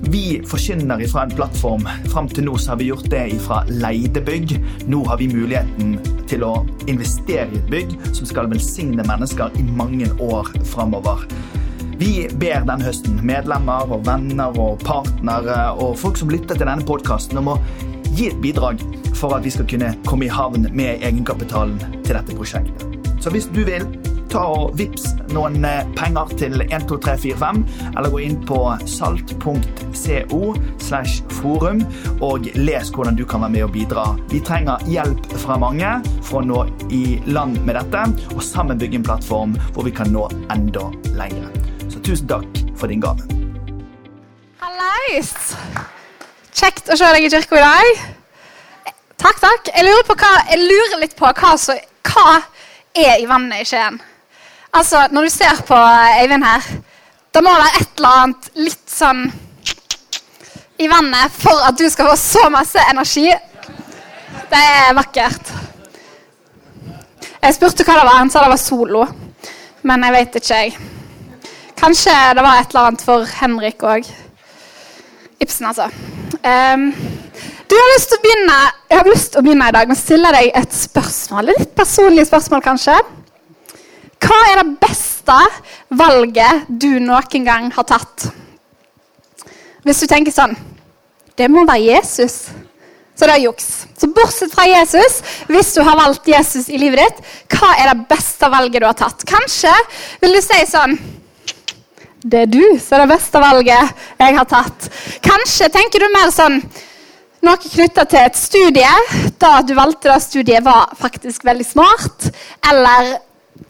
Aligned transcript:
vi 0.00 0.42
forkynner 0.46 1.06
fra 1.08 1.22
en 1.24 1.34
plattform. 1.36 1.88
Fram 2.12 2.28
til 2.28 2.46
nå 2.48 2.56
har 2.66 2.78
vi 2.80 2.90
gjort 2.90 3.10
det 3.12 3.24
fra 3.44 3.62
leide 3.68 4.22
bygg. 4.24 4.56
Nå 4.90 5.04
har 5.08 5.20
vi 5.20 5.28
muligheten 5.32 5.98
til 6.30 6.44
å 6.46 6.54
investere 6.90 7.48
i 7.50 7.60
et 7.60 7.70
bygg 7.70 7.94
som 8.12 8.28
skal 8.28 8.50
velsigne 8.52 9.04
mennesker 9.06 9.54
i 9.60 9.64
mange 9.64 10.08
år 10.22 10.50
framover. 10.70 11.26
Vi 11.98 12.26
ber 12.40 12.64
denne 12.66 12.82
høsten 12.82 13.20
medlemmer 13.22 13.90
og 13.94 14.06
venner 14.08 14.56
og 14.58 14.82
partnere 14.82 15.58
og 15.78 15.94
folk 16.00 16.18
som 16.18 16.32
lytter 16.32 16.58
til 16.58 16.66
denne 16.66 16.86
podkasten, 16.86 17.38
om 17.38 17.52
å 17.54 17.60
gi 18.14 18.28
et 18.32 18.40
bidrag 18.42 18.82
for 19.14 19.36
at 19.36 19.46
vi 19.46 19.52
skal 19.54 19.68
kunne 19.70 19.92
komme 20.08 20.26
i 20.26 20.32
havn 20.32 20.66
med 20.74 21.04
egenkapitalen 21.06 21.78
til 22.02 22.16
dette 22.16 22.34
prosjektet. 22.34 22.98
Så 23.22 23.30
hvis 23.32 23.46
du 23.54 23.62
vil, 23.64 23.86
ta 24.34 24.42
og 24.50 24.74
vips 24.78 25.12
noen 25.34 25.62
penger 25.94 26.32
til 26.38 26.56
12345, 26.64 27.60
eller 27.94 28.10
gå 28.10 28.22
inn 28.24 28.36
på 28.46 28.58
salt.co 28.90 30.40
slash 30.82 31.22
forum 31.38 31.84
og 32.24 32.48
les 32.58 32.90
hvordan 32.94 33.18
du 33.18 33.24
kan 33.28 33.44
være 33.44 33.54
med 33.54 33.66
og 33.68 33.72
bidra. 33.76 34.06
Vi 34.32 34.40
trenger 34.44 34.82
hjelp 34.90 35.28
fra 35.44 35.58
mange 35.60 35.92
for 36.26 36.42
å 36.42 36.48
nå 36.48 36.62
i 36.90 37.04
land 37.30 37.60
med 37.66 37.78
dette, 37.78 38.04
og 38.34 38.42
sammen 38.42 38.80
bygge 38.80 39.00
en 39.00 39.06
plattform 39.06 39.54
hvor 39.74 39.86
vi 39.86 39.94
kan 39.94 40.10
nå 40.14 40.26
enda 40.54 40.88
lenger. 41.14 41.50
Så 41.92 42.02
tusen 42.02 42.30
takk 42.30 42.62
for 42.78 42.90
din 42.90 43.04
gave. 43.04 43.22
Hallais! 44.62 45.34
Kjekt 46.54 46.90
å 46.90 46.98
se 46.98 47.12
deg 47.14 47.26
i 47.26 47.30
kirka 47.30 47.60
i 47.60 47.62
dag. 47.62 48.02
Takk, 49.20 49.38
takk. 49.40 49.70
Jeg 49.70 49.86
lurer, 49.86 50.10
hva, 50.10 50.32
jeg 50.50 50.66
lurer 50.66 50.98
litt 51.04 51.14
på 51.18 51.30
hva, 51.30 51.54
så, 51.60 51.78
hva 52.10 52.40
er 52.94 53.22
i 53.22 53.30
vannet 53.30 53.62
i 53.62 53.68
Skien. 53.68 54.02
Altså, 54.74 55.08
Når 55.10 55.22
du 55.22 55.30
ser 55.30 55.62
på 55.66 55.76
Eivind 56.20 56.44
her, 56.44 56.62
Det 57.34 57.42
må 57.42 57.50
være 57.50 57.80
et 57.80 57.96
eller 57.96 58.20
annet 58.22 58.48
litt 58.54 58.90
sånn 58.90 59.24
i 60.78 60.86
vannet 60.90 61.34
for 61.34 61.62
at 61.66 61.78
du 61.78 61.88
skal 61.90 62.08
få 62.12 62.14
så 62.18 62.42
masse 62.50 62.78
energi. 62.90 63.26
Det 64.50 64.60
er 64.60 64.94
vakkert. 64.94 65.50
Jeg 67.42 67.56
spurte 67.56 67.86
hva 67.86 67.96
det 67.98 68.04
var. 68.06 68.20
Han 68.20 68.30
sa 68.30 68.44
det 68.44 68.52
var 68.52 68.62
solo. 68.62 69.02
Men 69.82 70.06
jeg 70.06 70.14
vet 70.14 70.38
ikke, 70.40 70.60
jeg. 70.60 70.76
Kanskje 71.78 72.14
det 72.38 72.46
var 72.46 72.60
et 72.60 72.70
eller 72.70 72.90
annet 72.90 73.02
for 73.06 73.26
Henrik 73.40 73.82
òg. 73.82 74.06
Ibsen, 75.42 75.66
altså. 75.70 75.90
Um, 76.42 76.86
du 77.66 77.74
har 77.74 77.92
lyst 77.96 78.10
til 78.12 78.18
å 78.18 78.24
begynne, 78.28 78.62
Jeg 78.90 78.98
har 79.00 79.10
lyst 79.10 79.32
til 79.32 79.42
å 79.42 79.46
begynne 79.46 79.68
i 79.68 79.74
dag 79.74 79.90
med 79.90 79.98
å 79.98 80.04
stille 80.04 80.32
deg 80.38 80.54
et 80.54 80.78
spørsmål. 80.78 81.50
Litt 81.50 81.74
personlig 81.74 82.26
spørsmål, 82.30 82.62
kanskje. 82.62 82.98
Hva 84.24 84.40
er 84.50 84.62
det 84.62 84.76
beste 84.80 85.36
valget 85.92 86.68
du 86.68 86.96
noen 87.02 87.46
gang 87.46 87.70
har 87.74 87.86
tatt? 87.88 88.28
Hvis 89.84 90.00
du 90.00 90.08
tenker 90.08 90.32
sånn 90.32 90.54
Det 91.36 91.48
må 91.50 91.64
være 91.66 91.82
Jesus. 91.82 92.46
Så 93.14 93.26
det 93.26 93.34
er 93.34 93.44
juks. 93.44 93.66
Så 93.98 94.08
bortsett 94.10 94.52
fra 94.54 94.64
Jesus, 94.66 95.20
hvis 95.46 95.72
du 95.74 95.82
har 95.86 95.98
valgt 95.98 96.26
Jesus 96.26 96.66
i 96.70 96.78
livet 96.80 97.02
ditt, 97.02 97.20
hva 97.54 97.72
er 97.78 97.92
det 97.92 98.06
beste 98.10 98.48
valget 98.50 98.82
du 98.82 98.86
har 98.88 98.96
tatt? 98.98 99.22
Kanskje 99.28 99.70
vil 100.22 100.34
du 100.34 100.40
si 100.42 100.58
sånn 100.70 100.96
Det 102.24 102.40
er 102.46 102.50
du 102.50 102.62
som 102.80 102.96
er 102.96 103.04
det 103.04 103.12
beste 103.12 103.42
valget 103.42 104.02
jeg 104.22 104.38
har 104.38 104.48
tatt. 104.48 104.88
Kanskje 105.22 105.70
tenker 105.74 106.02
du 106.02 106.08
mer 106.14 106.32
sånn 106.34 106.58
noe 107.44 107.60
knytta 107.60 108.06
til 108.08 108.24
et 108.24 108.38
studie. 108.40 109.28
Da 109.36 109.58
du 109.60 109.74
valgte 109.76 110.08
det 110.08 110.22
studiet, 110.24 110.64
var 110.64 110.94
faktisk 110.96 111.44
veldig 111.44 111.66
smart. 111.68 112.30
Eller 112.70 113.18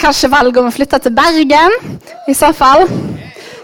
kanskje 0.01 0.31
valget 0.33 0.61
om 0.63 0.71
å 0.71 0.75
flytte 0.75 1.01
til 1.03 1.15
Bergen. 1.17 1.75
I 2.29 2.35
så 2.37 2.53
fall. 2.57 2.87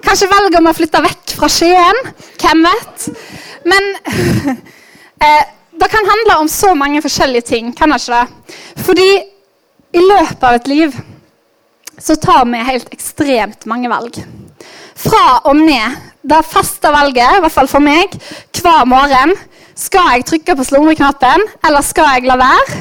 Kanskje 0.05 0.31
valget 0.31 0.59
om 0.61 0.69
å 0.71 0.77
flytte 0.77 1.03
vekk 1.05 1.37
fra 1.39 1.49
Skien. 1.53 2.05
Hvem 2.41 2.67
vet? 2.67 3.09
Men 3.69 3.89
eh, 5.25 5.43
det 5.81 5.89
kan 5.93 6.09
handle 6.09 6.39
om 6.43 6.49
så 6.49 6.75
mange 6.77 7.03
forskjellige 7.05 7.49
ting, 7.53 7.73
kan 7.77 7.93
det 7.93 8.01
ikke 8.03 8.19
det? 8.21 8.57
Fordi 8.85 9.09
i 9.97 10.03
løpet 10.05 10.45
av 10.45 10.59
et 10.59 10.69
liv 10.71 10.97
så 12.01 12.17
tar 12.21 12.47
vi 12.49 12.61
helt 12.65 12.93
ekstremt 12.95 13.67
mange 13.69 13.89
valg. 13.93 14.21
Fra 15.01 15.41
og 15.49 15.57
med 15.57 15.97
det 16.21 16.41
faste 16.45 16.93
valget, 16.93 17.39
i 17.39 17.43
hvert 17.45 17.55
fall 17.55 17.69
for 17.69 17.85
meg, 17.85 18.13
hver 18.61 18.85
morgen 18.89 19.33
skal 19.79 20.15
jeg 20.15 20.27
trykke 20.29 20.57
på 20.57 20.67
slumreknappen, 20.69 21.47
eller 21.65 21.85
skal 21.85 22.11
jeg 22.17 22.29
la 22.29 22.37
være? 22.41 22.81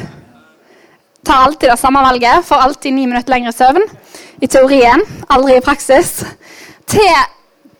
Tar 1.30 1.46
alltid 1.46 1.70
det 1.70 1.78
samme 1.78 2.00
valget, 2.02 2.46
får 2.46 2.56
alltid 2.56 2.94
ni 2.94 3.06
minutter 3.06 3.30
lengre 3.30 3.52
søvn. 3.54 3.84
I 4.42 4.48
teorien, 4.48 5.04
aldri 5.30 5.60
i 5.60 5.62
praksis. 5.62 6.24
Til 6.90 7.20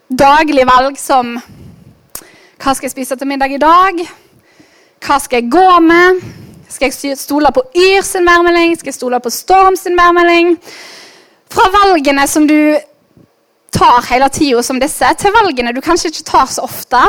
daglig 0.06 0.62
valg 0.68 0.94
som 0.98 1.32
Hva 2.60 2.76
skal 2.76 2.86
jeg 2.86 2.94
spise 2.94 3.18
til 3.18 3.26
middag 3.26 3.50
i 3.50 3.58
dag? 3.58 4.04
Hva 5.02 5.18
skal 5.18 5.42
jeg 5.42 5.50
gå 5.50 5.66
med? 5.82 6.22
Skal 6.68 6.92
jeg 6.94 7.18
stole 7.18 7.50
på 7.50 7.66
Yr 7.74 8.06
sin 8.06 8.30
værmelding? 8.30 8.78
Skal 8.78 8.92
jeg 8.92 9.00
stole 9.00 9.18
på 9.20 9.34
Storm 9.34 9.74
sin 9.76 9.98
værmelding? 9.98 10.54
Fra 11.50 11.66
valgene 11.74 12.30
som 12.30 12.46
du 12.46 12.78
tar 13.74 14.12
hele 14.12 14.28
tida 14.30 14.62
som 14.62 14.78
disse, 14.78 15.14
til 15.18 15.34
valgene 15.42 15.74
du 15.74 15.82
kanskje 15.82 16.14
ikke 16.14 16.28
tar 16.36 16.46
så 16.46 16.70
ofte. 16.70 17.02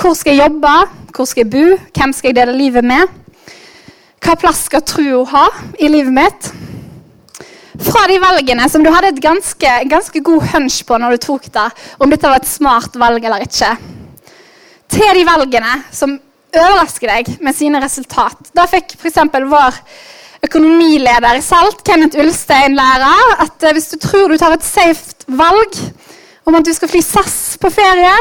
Hvor 0.00 0.16
skal 0.16 0.32
jeg 0.32 0.48
jobbe? 0.48 0.78
Hvor 1.12 1.28
skal 1.28 1.44
jeg 1.44 1.52
bo? 1.52 1.82
Hvem 1.92 2.12
skal 2.16 2.32
jeg 2.32 2.40
dele 2.40 2.56
livet 2.56 2.84
med? 2.84 3.21
Hva 4.22 4.36
plass 4.38 4.66
skal 4.68 4.84
troa 4.86 5.24
ha 5.32 5.46
i 5.82 5.88
livet 5.90 6.14
mitt? 6.14 6.50
Fra 7.82 8.04
de 8.06 8.18
valgene 8.22 8.68
som 8.70 8.84
du 8.84 8.90
hadde 8.92 9.10
et 9.10 9.22
ganske, 9.22 9.70
ganske 9.90 10.20
god 10.22 10.44
hunch 10.52 10.82
på 10.86 10.98
når 11.00 11.16
du 11.16 11.24
tok 11.24 11.48
det, 11.50 11.64
om 11.98 12.12
dette 12.12 12.30
var 12.30 12.38
et 12.38 12.46
smart 12.46 12.94
valg 13.00 13.24
eller 13.24 13.42
ikke, 13.42 13.72
til 14.92 15.18
de 15.18 15.24
valgene 15.26 15.78
som 15.90 16.14
overrasker 16.52 17.10
deg 17.10 17.30
med 17.42 17.56
sine 17.56 17.80
resultat. 17.82 18.52
Da 18.54 18.68
fikk 18.70 18.94
f.eks. 19.00 19.18
vår 19.32 19.80
økonomileder 20.46 21.40
i 21.40 21.42
Salt, 21.42 21.82
Kenneth 21.86 22.20
Ulstein, 22.22 22.76
lære 22.78 23.12
at 23.42 23.68
hvis 23.72 23.90
du 23.94 23.98
tror 24.04 24.30
du 24.30 24.38
tar 24.38 24.54
et 24.54 24.66
safe 24.66 25.26
valg 25.26 25.78
om 26.46 26.58
at 26.58 26.66
du 26.66 26.72
skal 26.76 26.90
fly 26.92 27.02
SAS 27.02 27.56
på 27.62 27.70
ferie, 27.72 28.14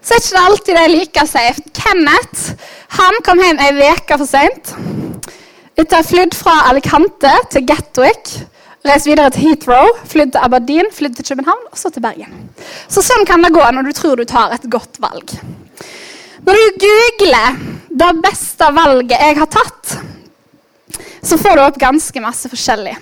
så 0.00 0.14
er 0.14 0.20
det 0.20 0.30
ikke 0.30 0.44
alltid 0.48 0.74
det 0.74 0.82
er 0.82 0.94
like 0.94 1.26
safe. 1.28 1.62
Kenneth 1.76 2.54
han 2.96 3.18
kom 3.26 3.40
hjem 3.42 3.60
ei 3.62 3.90
uke 3.92 4.16
for 4.16 4.28
seint. 4.28 4.72
Etter 5.78 5.96
å 5.96 6.00
ha 6.00 6.06
flydd 6.06 6.34
fra 6.36 6.54
Alicante 6.68 7.32
til 7.52 7.64
Gatwick, 7.68 8.32
reist 8.84 9.08
videre 9.08 9.30
til 9.32 9.46
Heathrow, 9.46 9.92
flydd 10.08 10.34
til 10.34 10.44
Aberdeen, 10.44 10.88
flydd 10.92 11.18
til 11.18 11.28
København 11.30 11.68
og 11.70 11.78
så 11.78 11.92
til 11.92 12.04
Bergen. 12.04 12.48
Så 12.88 13.04
sånn 13.04 13.26
kan 13.28 13.44
det 13.44 13.52
gå 13.54 13.62
når 13.62 13.88
du 13.88 13.92
tror 13.96 14.20
du 14.20 14.26
tar 14.28 14.52
et 14.56 14.66
godt 14.72 15.00
valg. 15.02 15.36
Når 16.44 16.56
du 16.56 16.80
googler 16.84 17.60
'det 17.90 18.12
beste 18.24 18.66
valget 18.74 19.20
jeg 19.20 19.36
har 19.36 19.46
tatt', 19.46 19.98
så 21.22 21.36
får 21.38 21.56
du 21.56 21.62
opp 21.62 21.78
ganske 21.78 22.20
masse 22.20 22.48
forskjellig. 22.48 22.96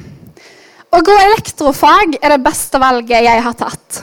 Å 0.88 1.00
gå 1.04 1.14
elektrofag 1.22 2.19
er 2.22 2.34
det 2.34 2.44
beste 2.44 2.81
valget 2.81 3.25
jeg 3.25 3.42
har 3.42 3.54
tatt. 3.54 4.03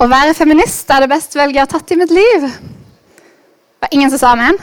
Å 0.00 0.06
være 0.08 0.32
feminist 0.32 0.88
er 0.88 1.04
det 1.04 1.10
beste 1.12 1.36
valget 1.36 1.58
jeg 1.58 1.66
har 1.66 1.72
tatt 1.74 1.90
i 1.92 1.96
mitt 2.00 2.12
liv. 2.14 2.44
Var 3.84 3.92
ingen 3.92 4.08
som 4.12 4.20
sa 4.22 4.30
amen? 4.32 4.56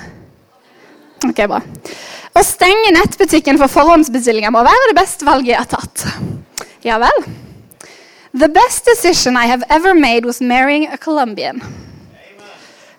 Ok, 1.28 1.44
bra. 1.46 1.60
Å 2.34 2.42
stenge 2.46 2.94
nettbutikken 2.96 3.60
for 3.62 3.70
forhåndsbestillinger 3.70 4.54
må 4.54 4.64
være 4.66 4.90
det 4.90 4.98
beste 4.98 5.28
valget 5.30 5.54
jeg 5.54 5.62
har 5.62 5.70
tatt. 5.70 6.08
Ja 6.86 6.98
vel. 7.02 7.22
The 8.34 8.50
best 8.50 8.90
decision 8.90 9.38
I 9.38 9.46
have 9.46 9.64
ever 9.70 9.94
made 9.94 10.26
was 10.26 10.42
marrying 10.42 10.88
a 10.90 10.98
Colombian. 10.98 11.62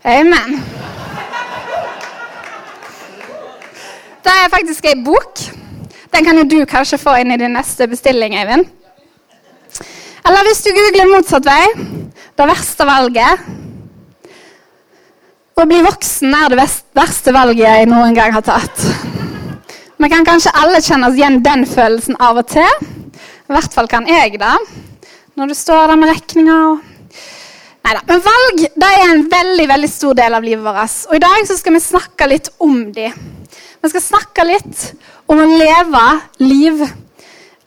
Amen. 0.06 0.62
Det 4.22 4.30
er 4.34 4.50
faktisk 4.54 4.86
ei 4.86 4.98
bok. 5.02 5.42
Den 6.14 6.26
kan 6.26 6.38
jo 6.38 6.46
du 6.46 6.58
kanskje 6.70 7.02
få 7.02 7.18
inn 7.18 7.34
i 7.34 7.38
din 7.38 7.54
neste 7.58 7.90
bestilling, 7.90 8.38
Eivind. 8.38 8.70
Eller 10.26 10.46
hvis 10.46 10.62
du 10.62 10.70
googler 10.76 11.10
motsatt 11.10 11.46
vei 11.46 11.97
det 12.38 12.46
verste 12.52 12.86
valget 12.86 13.46
Å 15.58 15.64
bli 15.66 15.80
voksen 15.82 16.34
er 16.38 16.52
det 16.52 16.66
verste 16.94 17.34
valget 17.34 17.64
jeg 17.64 17.88
noen 17.90 18.14
gang 18.14 18.30
har 18.36 18.44
tatt. 18.46 18.84
Vi 19.98 20.10
kan 20.12 20.26
kanskje 20.26 20.52
alle 20.54 20.78
kjenne 20.78 21.08
oss 21.08 21.16
igjen 21.18 21.40
den 21.42 21.64
følelsen 21.66 22.14
av 22.22 22.38
og 22.38 22.46
til. 22.52 22.86
I 23.48 23.56
hvert 23.56 23.74
fall 23.74 23.90
kan 23.90 24.06
jeg 24.06 24.38
det. 24.38 24.54
Når 25.34 25.50
du 25.50 25.54
står 25.58 25.90
der 25.90 25.98
med 25.98 26.12
regninga 26.12 26.58
og 26.68 26.78
Neida. 27.88 28.02
Men 28.06 28.20
valg 28.20 28.62
er 28.84 29.02
en 29.06 29.24
veldig 29.32 29.66
veldig 29.70 29.88
stor 29.90 30.14
del 30.18 30.36
av 30.36 30.44
livet 30.44 30.62
vårt. 30.62 30.96
Og 31.08 31.16
i 31.16 31.22
dag 31.22 31.48
skal 31.48 31.74
vi 31.74 31.80
snakke 31.80 32.28
litt 32.28 32.50
om 32.62 32.92
de. 32.92 33.08
Vi 33.82 33.90
skal 33.92 34.04
snakke 34.04 34.44
litt 34.44 34.82
om 35.30 35.40
å 35.40 35.46
leve 35.48 36.04
liv, 36.42 36.82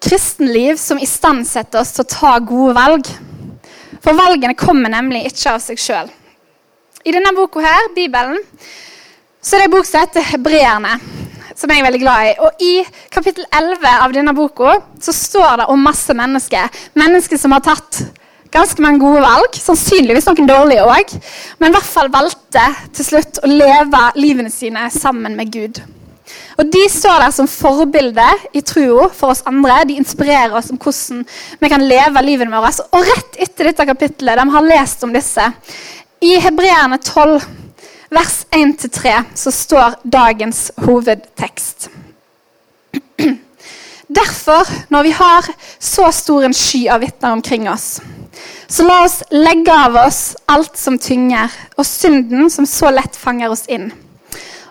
kristenliv 0.03 0.77
som 0.79 1.01
istandsetter 1.01 1.81
oss 1.81 1.95
til 1.95 2.05
å 2.05 2.11
ta 2.11 2.33
gode 2.39 2.75
valg. 2.77 3.11
For 4.01 4.17
valgene 4.17 4.57
kommer 4.57 4.91
nemlig 4.91 5.27
ikke 5.29 5.55
av 5.55 5.61
seg 5.63 5.81
sjøl. 5.81 6.09
I 7.05 7.13
denne 7.13 7.33
boka 7.37 7.61
her, 7.63 7.91
Bibelen, 7.95 8.39
så 9.41 9.55
er 9.55 9.63
det 9.63 9.67
en 9.69 9.73
bok 9.73 9.87
som 9.89 10.03
heter 10.03 10.25
Hebreerne. 10.33 10.95
Som 11.57 11.69
jeg 11.69 11.81
er 11.81 11.85
veldig 11.85 12.01
glad 12.01 12.27
i. 12.29 12.33
Og 12.41 12.63
I 12.63 12.73
kapittel 13.13 13.45
11 13.53 13.85
av 13.91 14.13
denne 14.15 14.33
boka 14.37 14.75
så 15.01 15.13
står 15.13 15.61
det 15.61 15.69
om 15.73 15.81
masse 15.85 16.13
mennesker. 16.17 16.81
Mennesker 16.97 17.37
som 17.37 17.53
har 17.53 17.63
tatt 17.65 18.01
ganske 18.53 18.81
mange 18.81 19.01
gode 19.03 19.21
valg. 19.21 19.57
Sannsynligvis 19.57 20.29
noen 20.29 20.49
dårlige 20.49 20.85
òg. 20.85 21.15
Men 21.59 21.69
i 21.69 21.77
hvert 21.77 21.89
fall 21.89 22.11
valgte 22.13 22.65
til 22.97 23.09
slutt 23.11 23.41
å 23.43 23.49
leve 23.49 24.05
livene 24.17 24.53
sine 24.53 24.87
sammen 24.93 25.37
med 25.37 25.53
Gud. 25.53 25.81
Og 26.59 26.67
De 26.73 26.81
står 26.91 27.23
der 27.23 27.33
som 27.33 27.47
forbilde 27.49 28.27
i 28.53 28.61
trua 28.61 29.07
for 29.15 29.33
oss 29.33 29.43
andre. 29.49 29.79
De 29.89 29.97
inspirerer 29.97 30.53
oss 30.57 30.69
om 30.73 30.79
hvordan 30.81 31.23
vi 31.59 31.71
kan 31.71 31.87
leve 31.87 32.25
livet 32.25 32.51
vårt. 32.51 32.83
Og 32.91 33.07
rett 33.07 33.39
etter 33.41 33.71
dette 33.71 33.87
kapittelet, 33.87 34.37
de 34.37 34.55
har 34.55 34.67
lest 34.67 35.03
om 35.07 35.15
disse, 35.15 35.47
i 36.21 36.35
Hebreerne 36.37 36.99
12, 37.01 37.39
vers 38.13 38.35
1-3, 38.53 39.15
så 39.33 39.51
står 39.51 39.95
dagens 40.03 40.67
hovedtekst. 40.85 41.89
Derfor, 44.11 44.67
når 44.91 45.03
vi 45.03 45.11
har 45.15 45.47
så 45.79 46.11
stor 46.11 46.45
en 46.45 46.53
sky 46.53 46.83
av 46.91 47.01
vitner 47.01 47.31
omkring 47.31 47.69
oss, 47.71 48.01
så 48.67 48.83
la 48.85 49.01
oss 49.05 49.21
legge 49.31 49.73
av 49.73 49.95
oss 50.03 50.35
alt 50.51 50.77
som 50.77 50.99
tynger, 50.99 51.49
og 51.77 51.87
synden 51.87 52.51
som 52.51 52.67
så 52.67 52.91
lett 52.91 53.15
fanger 53.17 53.51
oss 53.55 53.65
inn. 53.71 53.89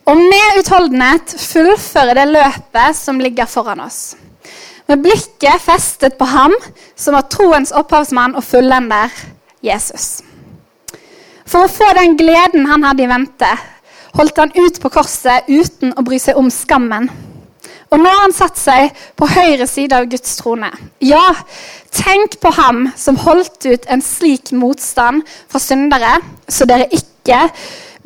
Og 0.08 0.16
med 0.16 0.60
utholdenhet 0.60 1.34
fullføre 1.38 2.16
det 2.18 2.26
løpet 2.30 2.96
som 2.96 3.20
ligger 3.20 3.50
foran 3.50 3.82
oss. 3.84 4.16
Med 4.88 5.02
blikket 5.04 5.62
festet 5.62 6.16
på 6.18 6.26
ham 6.26 6.54
som 6.98 7.14
var 7.14 7.28
troens 7.30 7.72
opphavsmann 7.76 8.34
og 8.34 8.44
fullender, 8.44 9.12
Jesus. 9.62 10.22
For 11.46 11.66
å 11.66 11.70
få 11.70 11.92
den 11.98 12.16
gleden 12.18 12.66
han 12.70 12.86
hadde 12.86 13.04
i 13.04 13.10
vente, 13.10 13.50
holdt 14.16 14.40
han 14.40 14.54
ut 14.56 14.80
på 14.82 14.90
korset 14.90 15.46
uten 15.50 15.92
å 15.94 16.06
bry 16.06 16.18
seg 16.18 16.38
om 16.40 16.50
skammen 16.50 17.10
og 17.90 17.98
nå 17.98 18.06
har 18.06 18.20
han 18.22 18.34
satt 18.34 18.58
seg 18.58 18.98
på 19.18 19.26
høyre 19.26 19.66
side 19.66 19.96
av 19.96 20.06
Guds 20.10 20.36
trone. 20.38 20.70
Ja, 21.02 21.24
tenk 21.90 22.36
på 22.42 22.52
ham 22.54 22.84
som 22.98 23.18
holdt 23.18 23.66
ut 23.66 23.88
en 23.90 24.02
slik 24.04 24.52
motstand 24.54 25.24
fra 25.50 25.58
syndere, 25.62 26.20
så 26.46 26.68
dere 26.70 26.86
ikke 26.94 27.42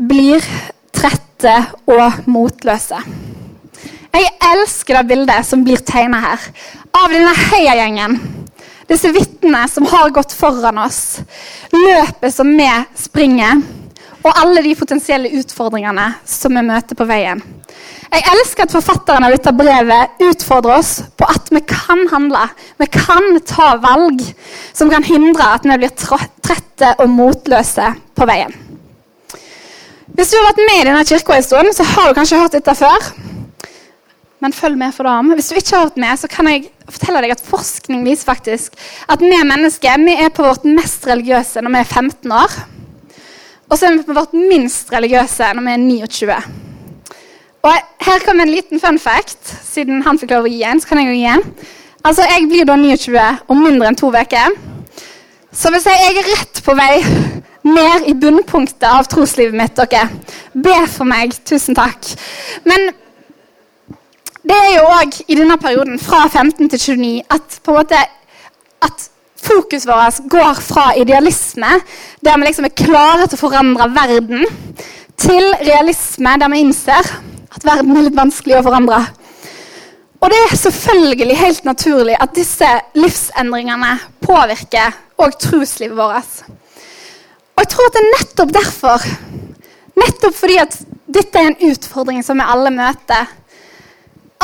blir 0.00 0.44
trette 1.34 1.90
og 1.90 2.24
motløse. 2.30 2.98
Jeg 4.14 4.30
elsker 4.46 5.00
det 5.00 5.08
bildet 5.08 5.46
som 5.46 5.64
blir 5.66 5.82
tegna 5.82 6.20
her, 6.22 6.42
av 6.94 7.10
denne 7.10 7.34
heiagjengen. 7.50 8.18
Disse 8.86 9.10
vitnene 9.10 9.64
som 9.68 9.86
har 9.90 10.12
gått 10.14 10.32
foran 10.36 10.78
oss. 10.78 11.20
Løpet 11.72 12.34
som 12.34 12.50
vi 12.54 12.68
springer. 13.00 13.62
Og 14.24 14.30
alle 14.40 14.62
de 14.64 14.74
potensielle 14.76 15.32
utfordringene 15.40 16.14
som 16.24 16.54
vi 16.54 16.62
møter 16.64 16.96
på 16.96 17.06
veien. 17.08 17.42
Jeg 18.14 18.24
elsker 18.30 18.64
at 18.64 18.72
forfatteren 18.72 19.26
av 19.26 19.34
dette 19.34 19.52
brevet 19.56 20.22
utfordrer 20.22 20.78
oss 20.78 20.92
på 21.18 21.26
at 21.28 21.50
vi 21.50 21.64
kan 21.66 22.06
handle. 22.12 22.44
Vi 22.78 22.86
kan 22.92 23.40
ta 23.44 23.74
valg 23.82 24.22
som 24.72 24.92
kan 24.92 25.04
hindre 25.04 25.56
at 25.56 25.66
vi 25.66 25.80
blir 25.82 25.96
trette 25.98 26.94
og 27.02 27.10
motløse 27.10 27.90
på 28.14 28.30
veien. 28.30 28.54
Hvis 30.14 30.30
du 30.30 30.36
har 30.38 30.44
vært 30.46 30.60
med 30.62 30.76
i 30.78 30.82
denne 30.86 31.06
kirka 31.08 31.34
en 31.34 31.42
stund, 31.42 31.70
så 31.74 31.84
har 31.88 32.06
du 32.06 32.14
kanskje 32.14 32.38
hørt 32.38 32.54
dette 32.54 32.74
før. 32.78 33.06
Men 34.44 34.52
følg 34.54 34.78
med 34.78 34.94
for 34.94 35.08
dem. 35.08 35.32
Hvis 35.34 35.48
du 35.50 35.56
ikke 35.58 35.74
har 35.74 35.88
hørt 35.88 35.98
med, 35.98 36.20
så 36.20 36.28
kan 36.30 36.46
jeg 36.46 36.68
fortelle 36.86 37.22
deg 37.24 37.32
at 37.34 37.42
forskning 37.42 38.04
viser 38.06 38.28
faktisk 38.28 38.76
at 39.10 39.24
vi 39.24 39.32
mennesker 39.32 40.04
vi 40.04 40.14
er 40.20 40.30
på 40.30 40.46
vårt 40.46 40.68
mest 40.68 41.08
religiøse 41.08 41.64
når 41.64 41.74
vi 41.74 41.80
er 41.80 41.90
15 41.90 42.36
år. 42.38 42.54
Og 43.66 43.74
så 43.74 43.88
er 43.88 43.96
vi 43.96 44.06
på 44.06 44.14
vårt 44.14 44.36
minst 44.38 44.92
religiøse 44.94 45.50
når 45.56 45.66
vi 45.66 45.74
er 45.74 45.82
29. 45.82 46.38
Og 47.64 48.06
her 48.06 48.24
kommer 48.28 48.46
en 48.46 48.54
liten 48.54 48.80
fun 48.80 49.00
fact. 49.02 49.54
Siden 49.66 50.04
han 50.06 50.20
fikk 50.20 50.36
lov 50.36 50.46
å 50.46 50.52
gi 50.52 50.62
en, 50.68 50.78
så 50.78 50.92
kan 50.92 51.02
jeg 51.02 51.10
jo 51.10 51.18
gi 51.18 51.30
en. 51.32 51.46
Altså, 52.04 52.22
Jeg 52.28 52.46
blir 52.52 52.68
da 52.68 52.76
29 52.78 53.28
om 53.48 53.66
mindre 53.66 53.90
enn 53.90 53.98
to 53.98 54.14
uker. 54.14 54.58
Så 55.50 55.74
hvis 55.74 55.86
jeg 55.90 56.10
er 56.10 56.26
rett 56.28 56.62
på 56.62 56.74
vei 56.78 57.00
ned 57.64 58.08
i 58.10 58.14
bunnpunktet 58.14 58.84
av 58.88 59.08
troslivet 59.10 59.56
mitt. 59.56 59.76
dere. 59.76 60.08
Be 60.52 60.76
for 60.90 61.08
meg. 61.08 61.32
Tusen 61.44 61.76
takk. 61.76 62.12
Men 62.64 62.92
det 64.44 64.56
er 64.56 64.74
jo 64.76 64.84
òg 64.92 65.18
i 65.28 65.38
denne 65.38 65.56
perioden, 65.56 65.98
fra 65.98 66.26
15 66.28 66.68
til 66.68 66.80
29, 66.98 67.22
at 67.32 67.60
på 67.64 67.72
en 67.72 67.78
måte 67.80 68.00
at 68.84 69.06
fokuset 69.44 69.88
vårt 69.88 70.20
går 70.28 70.60
fra 70.60 70.90
idealisme, 71.00 71.70
der 72.24 72.38
vi 72.38 72.48
liksom 72.48 72.68
er 72.68 72.76
klare 72.76 73.26
til 73.26 73.38
å 73.38 73.44
forandre 73.44 73.88
verden, 73.94 74.44
til 75.16 75.46
realisme, 75.62 76.36
der 76.40 76.52
vi 76.52 76.60
innser 76.64 77.12
at 77.54 77.64
verden 77.64 77.96
er 77.96 78.08
litt 78.08 78.18
vanskelig 78.18 78.58
å 78.58 78.64
forandre. 78.66 79.00
Og 80.20 80.32
det 80.32 80.40
er 80.40 80.56
selvfølgelig 80.56 81.36
helt 81.36 81.64
naturlig 81.68 82.16
at 82.20 82.36
disse 82.36 82.68
livsendringene 82.96 83.94
påvirker 84.24 84.96
òg 85.20 85.36
troslivet 85.40 85.96
vårt. 85.96 86.44
Og 87.54 87.62
jeg 87.62 87.70
tror 87.70 87.88
at 87.88 87.96
det 87.96 88.02
er 88.02 88.12
nettopp 88.16 88.52
derfor, 88.54 89.06
nettopp 90.00 90.36
fordi 90.36 90.58
at 90.62 90.76
dette 91.14 91.38
er 91.38 91.52
en 91.52 91.70
utfordring 91.70 92.24
som 92.26 92.40
vi 92.40 92.46
alle 92.54 92.72
møter, 92.74 93.30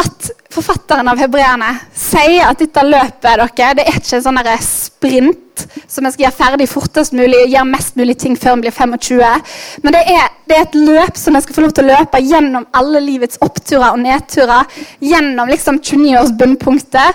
at 0.01 0.31
forfatteren 0.51 1.09
av 1.11 1.19
hebreerne 1.21 1.69
sier 1.97 2.47
at 2.47 2.61
dette 2.63 2.83
løpet 2.87 3.27
dere, 3.27 3.75
det 3.77 3.85
er 3.85 3.99
ikke 3.99 4.17
en 4.19 4.25
sånn 4.25 4.41
sprint 4.65 5.65
som 5.91 6.07
vi 6.07 6.13
skal 6.13 6.25
gjøre 6.25 6.39
ferdig 6.39 6.69
fortest 6.71 7.15
mulig 7.17 7.43
og 7.43 7.53
gjøre 7.53 7.69
mest 7.69 7.99
mulig 8.01 8.17
ting 8.23 8.37
før 8.39 8.57
vi 8.57 8.67
blir 8.67 8.77
25. 8.77 9.83
Men 9.85 9.97
det 9.97 10.03
er, 10.09 10.31
det 10.49 10.57
er, 10.57 10.65
et 10.65 10.79
løp 10.79 11.21
som 11.21 11.37
vi 11.37 11.43
skal 11.45 11.59
få 11.59 11.67
lov 11.67 11.75
til 11.77 11.87
å 11.87 11.99
løpe 11.99 12.23
gjennom 12.25 12.67
alle 12.77 13.03
livets 13.05 13.41
oppturer 13.45 13.91
og 13.91 14.01
nedturer. 14.03 14.81
Gjennom 15.05 15.53
liksom 15.53 15.83
29-års 15.83 16.33
bunnpunkter. 16.41 17.15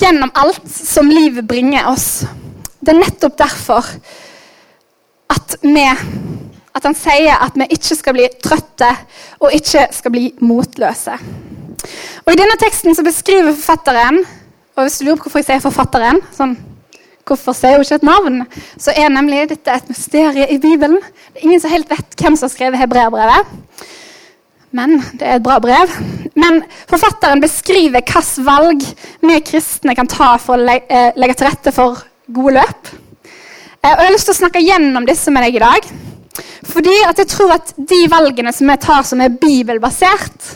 Gjennom 0.00 0.30
alt 0.38 0.62
som 0.70 1.10
livet 1.10 1.48
bringer 1.50 1.90
oss. 1.90 2.22
Det 2.80 2.94
er 2.94 3.02
nettopp 3.02 3.40
derfor 3.40 3.90
at 5.30 5.56
vi 5.62 5.86
at 6.70 6.84
han 6.86 6.94
sier 6.94 7.40
at 7.42 7.56
vi 7.58 7.66
ikke 7.74 7.96
skal 7.98 8.14
bli 8.14 8.26
trøtte 8.42 8.90
og 9.42 9.54
ikke 9.56 9.88
skal 9.92 10.12
bli 10.14 10.28
motløse. 10.46 11.16
Og 12.24 12.30
I 12.30 12.38
denne 12.38 12.58
teksten 12.60 12.94
så 12.94 13.02
beskriver 13.04 13.50
forfatteren 13.56 14.22
og 14.80 14.86
hvis 14.86 15.00
du 15.00 15.04
lurer 15.04 15.18
på 15.18 15.26
hvorfor 15.26 15.42
jeg 15.42 15.48
sier 15.48 15.60
forfatteren, 15.60 16.20
sånn, 16.32 16.54
hvorfor 17.28 17.52
sier 17.52 17.76
hun 17.76 17.84
ikke 17.84 17.98
et 18.00 18.06
navn, 18.06 18.38
så 18.80 18.94
er 18.96 19.10
nemlig 19.12 19.42
dette 19.50 19.74
et 19.74 19.90
mysterium 19.90 20.54
i 20.54 20.56
Bibelen. 20.62 21.02
Det 21.34 21.42
er 21.42 21.48
Ingen 21.48 21.60
som 21.60 21.74
helt 21.74 21.90
vet 21.90 22.16
hvem 22.16 22.38
som 22.38 22.46
har 22.46 22.54
skrevet 22.54 22.80
hebreerbrevet. 22.80 23.50
Men 24.72 25.00
det 25.18 25.26
er 25.26 25.36
et 25.36 25.44
bra 25.44 25.58
brev. 25.60 25.92
Men 26.38 26.62
forfatteren 26.88 27.42
beskriver 27.42 27.98
hvilke 27.98 28.46
valg 28.46 28.86
vi 29.20 29.38
kristne 29.44 29.96
kan 29.98 30.08
ta 30.08 30.30
for 30.40 30.62
å 30.62 30.78
eh, 30.78 31.10
legge 31.18 31.36
til 31.36 31.50
rette 31.50 31.74
for 31.76 32.00
gode 32.30 32.56
løp. 32.56 32.92
Og 33.80 33.88
Jeg 33.88 33.96
har 33.96 34.12
lyst 34.12 34.26
til 34.28 34.34
å 34.34 34.40
snakke 34.42 34.60
gjennom 34.60 35.06
disse 35.08 35.32
med 35.32 35.46
deg 35.46 35.54
i 35.56 35.60
dag. 35.62 35.86
Fordi 36.68 36.96
at 37.08 37.20
jeg 37.22 37.30
tror 37.32 37.54
at 37.54 37.70
de 37.76 38.00
valgene 38.12 38.52
som 38.52 38.68
vi 38.68 38.74
tar 38.82 39.06
som 39.08 39.20
er 39.24 39.32
bibelbasert, 39.40 40.48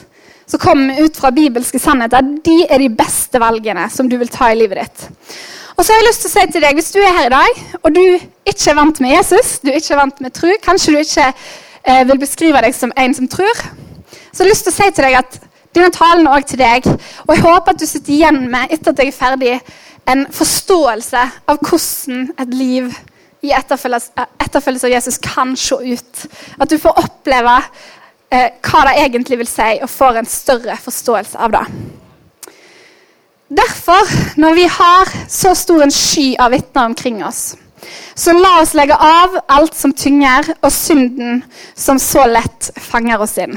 som 0.45 0.61
kommer 0.61 0.99
ut 1.01 1.17
fra 1.17 1.31
bibelske 1.33 1.81
sannheter, 1.81 2.21
de 2.45 2.59
er 2.69 2.83
de 2.85 2.91
beste 2.93 3.41
valgene 3.41 3.87
som 3.91 4.11
du 4.13 4.19
vil 4.21 4.29
ta 4.29 4.51
i 4.53 4.59
livet 4.59 4.83
ditt. 4.83 5.07
Og 5.75 5.81
så 5.81 5.95
har 5.95 6.03
jeg 6.03 6.09
lyst 6.11 6.21
til 6.23 6.31
å 6.31 6.35
si 6.35 6.45
til 6.53 6.67
deg, 6.67 6.77
Hvis 6.77 6.93
du 6.93 6.99
er 7.01 7.17
her 7.17 7.31
i 7.31 7.33
dag, 7.33 7.63
og 7.81 7.95
du 7.95 8.03
ikke 8.45 8.71
er 8.71 8.77
vant 8.77 9.01
med 9.01 9.15
Jesus, 9.17 9.57
du 9.65 9.71
ikke 9.73 9.95
er 9.95 10.03
vant 10.03 10.21
med 10.21 10.37
tro, 10.37 10.53
kanskje 10.63 10.93
du 10.93 11.01
ikke 11.01 11.31
eh, 11.33 12.05
vil 12.05 12.21
beskrive 12.21 12.61
deg 12.61 12.77
som 12.77 12.93
en 12.93 13.17
som 13.17 13.29
tror, 13.29 13.65
så 14.35 14.43
har 14.43 14.51
jeg 14.51 14.53
lyst 14.53 14.69
til 14.69 14.75
å 14.75 14.77
si 14.77 14.91
til 14.93 15.09
deg 15.09 15.19
at 15.23 15.41
denne 15.75 15.91
talen 15.97 16.29
er 16.29 16.37
også 16.37 16.53
til 16.53 16.61
deg. 16.61 16.93
Og 17.25 17.35
jeg 17.35 17.47
håper 17.49 17.73
at 17.73 17.81
du 17.81 17.89
sitter 17.89 18.15
igjen 18.19 18.45
med 18.53 18.69
etter 18.69 18.93
at 18.93 19.01
jeg 19.01 19.15
er 19.15 19.19
ferdig, 19.19 19.57
en 20.13 20.27
forståelse 20.29 21.27
av 21.49 21.65
hvordan 21.65 22.29
et 22.37 22.55
liv 22.55 22.93
i 23.45 23.53
etterfølgelse 23.53 24.87
av 24.89 24.93
Jesus 24.93 25.19
kan 25.23 25.57
se 25.57 25.77
ut. 25.77 26.25
At 26.59 26.71
du 26.71 26.79
får 26.81 27.01
oppleve 27.05 27.59
eh, 28.33 28.57
hva 28.65 28.87
det 28.89 28.97
egentlig 29.05 29.41
vil 29.43 29.51
si, 29.51 29.69
og 29.83 29.93
får 29.93 30.21
en 30.21 30.31
større 30.31 30.79
forståelse 30.81 31.39
av 31.45 31.55
det. 31.57 31.67
Derfor, 33.55 34.09
når 34.41 34.55
vi 34.57 34.65
har 34.73 35.11
så 35.31 35.53
stor 35.55 35.85
en 35.85 35.93
sky 35.93 36.33
av 36.41 36.55
vitner 36.55 36.89
omkring 36.89 37.21
oss, 37.25 37.55
så 38.15 38.33
la 38.33 38.57
oss 38.63 38.73
legge 38.75 38.97
av 38.97 39.37
alt 39.53 39.77
som 39.77 39.93
tynger, 39.93 40.55
og 40.63 40.73
synden 40.73 41.43
som 41.77 42.01
så 42.01 42.25
lett 42.31 42.71
fanger 42.81 43.21
oss 43.21 43.37
inn. 43.43 43.55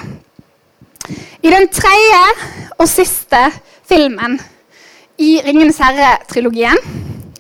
I 1.42 1.54
den 1.54 1.70
tredje 1.72 2.22
og 2.76 2.88
siste 2.92 3.40
filmen 3.88 4.36
i 5.18 5.38
'Ringenes 5.40 5.80
herre'-trilogien 5.80 6.78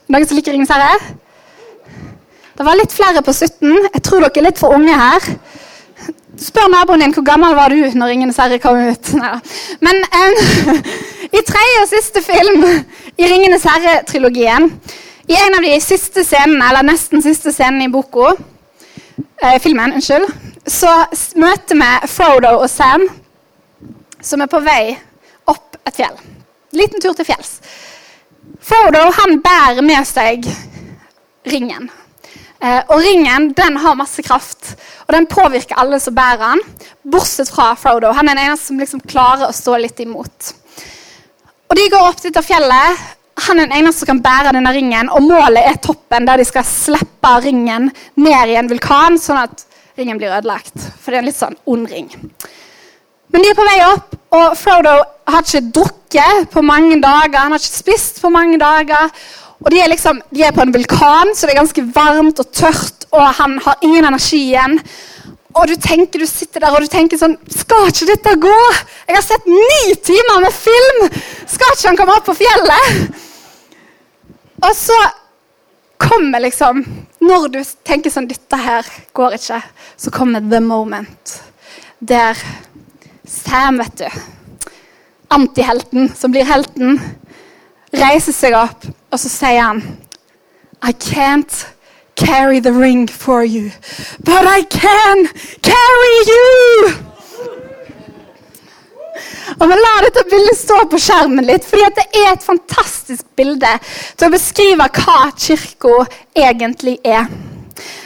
Noen 0.07 0.27
som 0.27 0.37
liker 0.37 0.55
'Ringenes 0.55 0.71
herre'? 0.71 1.16
Det 2.57 2.65
var 2.65 2.77
litt 2.79 2.93
flere 2.93 3.21
på 3.21 3.33
17. 3.33 3.89
Jeg 3.93 4.01
tror 4.01 4.23
dere 4.23 4.41
er 4.41 4.45
litt 4.47 4.57
for 4.57 4.73
unge 4.73 4.93
her. 4.97 5.25
Spør 6.41 6.69
naboen 6.73 7.03
din 7.03 7.13
hvor 7.13 7.25
gammel 7.25 7.53
var 7.57 7.69
du 7.69 7.77
når 7.77 8.09
'Ringenes 8.09 8.39
herre' 8.41 8.57
kom 8.61 8.79
ut. 8.81 9.11
Neida. 9.19 9.39
Men 9.85 9.99
um, 10.01 10.39
i 11.37 11.41
tredje 11.45 11.83
og 11.83 11.89
siste 11.91 12.23
film 12.25 12.63
i 13.17 13.27
'Ringenes 13.27 13.65
herre'-trilogien, 13.69 14.71
i 15.27 15.35
en 15.37 15.57
av 15.57 15.65
de 15.65 15.75
siste 15.83 16.23
scenene, 16.25 16.69
eller 16.69 16.87
nesten 16.87 17.21
siste 17.21 17.53
scenene 17.53 17.85
i 17.85 17.91
boka, 17.93 18.33
eh, 19.43 19.59
filmen, 19.61 19.93
unnskyld, 19.99 20.25
så 20.65 20.93
møter 21.35 21.77
vi 21.77 22.09
Frodo 22.09 22.55
og 22.61 22.69
Sam, 22.69 23.05
som 24.21 24.41
er 24.41 24.49
på 24.49 24.63
vei 24.65 24.95
opp 25.45 25.77
et 25.85 25.99
fjell. 25.99 26.17
Liten 26.73 27.03
tur 27.03 27.13
til 27.13 27.27
fjells. 27.27 27.59
Frodo 28.61 29.03
han 29.19 29.41
bærer 29.45 29.85
med 29.85 30.09
seg 30.09 30.47
ringen. 31.45 31.89
Eh, 32.57 32.79
og 32.89 33.01
ringen 33.03 33.51
den 33.57 33.77
har 33.77 33.97
masse 33.97 34.23
kraft, 34.25 34.71
og 35.05 35.13
den 35.13 35.27
påvirker 35.29 35.77
alle 35.77 35.99
som 36.01 36.15
bærer 36.17 36.41
den, 36.41 36.63
bortsett 37.05 37.51
fra 37.53 37.73
Frodo. 37.77 38.09
Han 38.17 38.29
er 38.29 38.37
den 38.37 38.47
eneste 38.47 38.71
som 38.71 38.81
liksom 38.81 39.03
klarer 39.05 39.45
å 39.49 39.55
stå 39.55 39.77
litt 39.81 40.01
imot. 40.01 40.53
Og 41.67 41.77
De 41.77 41.85
går 41.91 42.09
opp 42.09 42.23
dette 42.23 42.41
fjellet. 42.41 43.05
Han 43.45 43.59
er 43.59 43.67
den 43.67 43.77
eneste 43.77 44.01
som 44.01 44.15
kan 44.15 44.23
bære 44.25 44.55
denne 44.55 44.73
ringen, 44.73 45.11
og 45.13 45.27
målet 45.27 45.61
er 45.69 45.81
toppen, 45.83 46.25
der 46.25 46.41
de 46.41 46.45
skal 46.47 46.65
slippe 46.65 47.33
ringen 47.43 47.91
ned 48.17 48.49
i 48.49 48.57
en 48.57 48.69
vulkan, 48.71 49.19
sånn 49.21 49.43
at 49.43 49.67
ringen 49.99 50.17
blir 50.17 50.33
ødelagt. 50.33 50.73
For 50.97 51.11
det 51.11 51.19
er 51.19 51.25
en 51.25 51.29
litt 51.29 51.37
sånn 51.37 51.59
ond 51.69 51.91
ring. 51.91 52.09
Men 53.33 53.43
de 53.43 53.51
er 53.51 53.57
på 53.59 53.67
vei 53.67 53.77
opp, 53.85 54.15
og 54.33 54.55
Frodo 54.57 54.95
har 55.27 55.45
ikke 55.45 55.67
drukket 55.75 56.49
på 56.53 56.63
mange 56.65 56.97
dager. 57.03 57.43
Han 57.43 57.53
har 57.53 57.61
ikke 57.61 57.83
spist 57.83 58.21
på 58.23 58.31
mange 58.33 58.57
dager. 58.61 59.11
Og 59.63 59.71
de 59.73 59.79
er, 59.81 59.89
liksom, 59.89 60.19
de 60.33 60.43
er 60.45 60.53
på 60.53 60.61
en 60.61 60.73
vulkan, 60.73 61.33
så 61.35 61.47
det 61.47 61.55
er 61.55 61.61
ganske 61.63 61.85
varmt 61.95 62.41
og 62.43 62.51
tørt, 62.53 63.07
og 63.11 63.23
han 63.39 63.57
har 63.65 63.79
ingen 63.85 64.05
energi 64.05 64.43
igjen. 64.51 64.77
Og 65.57 65.71
du 65.71 65.73
tenker, 65.81 66.21
du 66.21 66.29
sitter 66.29 66.61
der 66.61 66.75
og 66.75 66.83
du 66.85 66.91
tenker 66.91 67.17
sånn 67.17 67.33
Skal 67.49 67.87
ikke 67.89 68.11
dette 68.11 68.33
gå? 68.43 68.57
Jeg 69.07 69.15
har 69.17 69.23
sett 69.25 69.47
ni 69.49 69.95
timer 70.05 70.43
med 70.43 70.53
film! 70.53 70.99
Skal 71.49 71.73
ikke 71.73 71.87
han 71.87 71.97
komme 71.97 72.17
opp 72.19 72.27
på 72.27 72.35
fjellet? 72.37 73.15
Og 74.61 74.73
så 74.77 74.97
kommer 75.97 76.43
liksom 76.45 76.83
Når 77.25 77.49
du 77.55 77.59
tenker 77.87 78.13
sånn 78.13 78.29
Dette 78.29 78.59
her 78.61 78.85
går 79.17 79.39
ikke, 79.39 79.61
så 79.97 80.13
kommer 80.13 80.45
the 80.45 80.61
moment. 80.61 81.39
Der 81.97 82.37
Sam, 83.27 83.81
vet 83.81 83.97
du, 83.99 84.05
antihelten 85.35 86.13
som 86.15 86.31
blir 86.31 86.45
helten, 86.47 87.01
reiser 88.01 88.35
seg 88.35 88.55
opp, 88.57 88.85
og 89.11 89.19
så 89.21 89.31
sier 89.31 89.63
han 89.63 89.81
I 90.85 90.93
can't 90.93 91.65
carry 92.15 92.59
the 92.59 92.73
ring 92.73 93.07
for 93.07 93.43
you, 93.43 93.71
but 94.19 94.45
I 94.45 94.63
can 94.63 95.27
carry 95.61 96.17
you! 96.31 97.07
Og 99.57 99.69
vi 99.69 99.77
lar 99.79 100.05
dette 100.05 100.25
bildet 100.29 100.57
stå 100.59 100.83
på 100.91 100.99
skjermen 101.01 101.45
litt, 101.47 101.65
fordi 101.65 101.87
det 101.97 102.05
er 102.19 102.33
et 102.33 102.45
fantastisk 102.45 103.25
bilde 103.37 103.71
til 104.17 104.27
å 104.27 104.33
beskrive 104.33 104.89
hva 104.99 105.31
kirka 105.33 105.93
egentlig 106.37 106.97
er. 107.05 107.25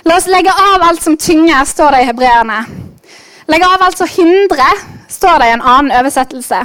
La 0.07 0.17
oss 0.17 0.29
legge 0.31 0.53
av 0.53 0.83
alt 0.85 1.03
som 1.03 1.17
tynger, 1.19 1.65
står 1.67 1.95
det 1.95 2.03
i 2.03 2.09
hebreerne. 2.11 2.61
Legge 3.51 3.67
av 3.67 3.83
alt 3.83 3.99
som 3.99 4.09
hindrer, 4.11 4.85
står 5.11 5.41
det 5.41 5.49
i 5.49 5.55
en 5.57 5.65
annen 5.65 5.93
oversettelse. 5.99 6.61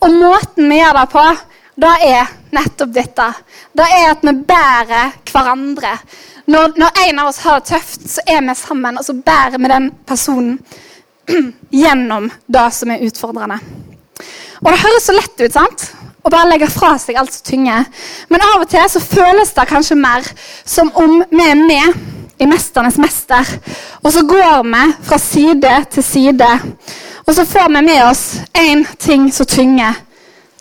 Og 0.00 0.14
måten 0.14 0.70
vi 0.70 0.80
gjør 0.80 1.00
det 1.00 1.06
på, 1.12 1.24
det 1.84 1.94
er 2.08 2.37
nettopp 2.54 2.92
dette. 2.94 3.28
Det 3.76 3.86
er 3.86 4.10
at 4.12 4.24
vi 4.26 4.34
bærer 4.48 5.14
hverandre. 5.30 5.94
Når, 6.48 6.74
når, 6.80 7.00
en 7.04 7.20
av 7.20 7.30
oss 7.30 7.42
har 7.44 7.60
det 7.60 7.74
tøft, 7.74 8.06
så 8.08 8.24
er 8.26 8.40
vi 8.46 8.54
sammen, 8.56 8.98
og 8.98 9.04
så 9.04 9.14
bærer 9.14 9.58
vi 9.60 9.68
den 9.68 9.90
personen 10.08 10.58
gjennom 11.82 12.30
det 12.48 12.66
som 12.72 12.92
er 12.94 13.04
utfordrende. 13.04 13.58
Og 14.62 14.70
det 14.70 14.82
høres 14.82 15.06
så 15.06 15.16
lett 15.16 15.42
ut, 15.42 15.52
sant? 15.52 15.88
Å 16.24 16.32
bare 16.32 16.48
legge 16.50 16.70
fra 16.72 16.94
seg 17.00 17.18
alt 17.20 17.32
som 17.36 17.44
tynger. 17.46 17.84
Men 18.32 18.44
av 18.44 18.64
og 18.64 18.70
til 18.72 18.88
så 18.90 19.02
føles 19.02 19.52
det 19.54 19.68
kanskje 19.70 19.98
mer 20.00 20.26
som 20.64 20.90
om 20.98 21.20
vi 21.30 21.44
er 21.44 21.60
med 21.60 22.00
i 22.38 22.46
'Mesternes 22.46 22.98
mester'. 22.98 23.58
Og 24.02 24.12
så 24.12 24.22
går 24.26 24.62
vi 24.62 24.82
fra 25.02 25.18
side 25.18 25.84
til 25.90 26.02
side. 26.02 26.50
Og 27.26 27.34
så 27.34 27.44
får 27.44 27.68
vi 27.68 27.82
med 27.82 28.02
oss 28.10 28.40
én 28.54 28.86
ting 28.98 29.32
som 29.32 29.46
tynger. 29.46 29.94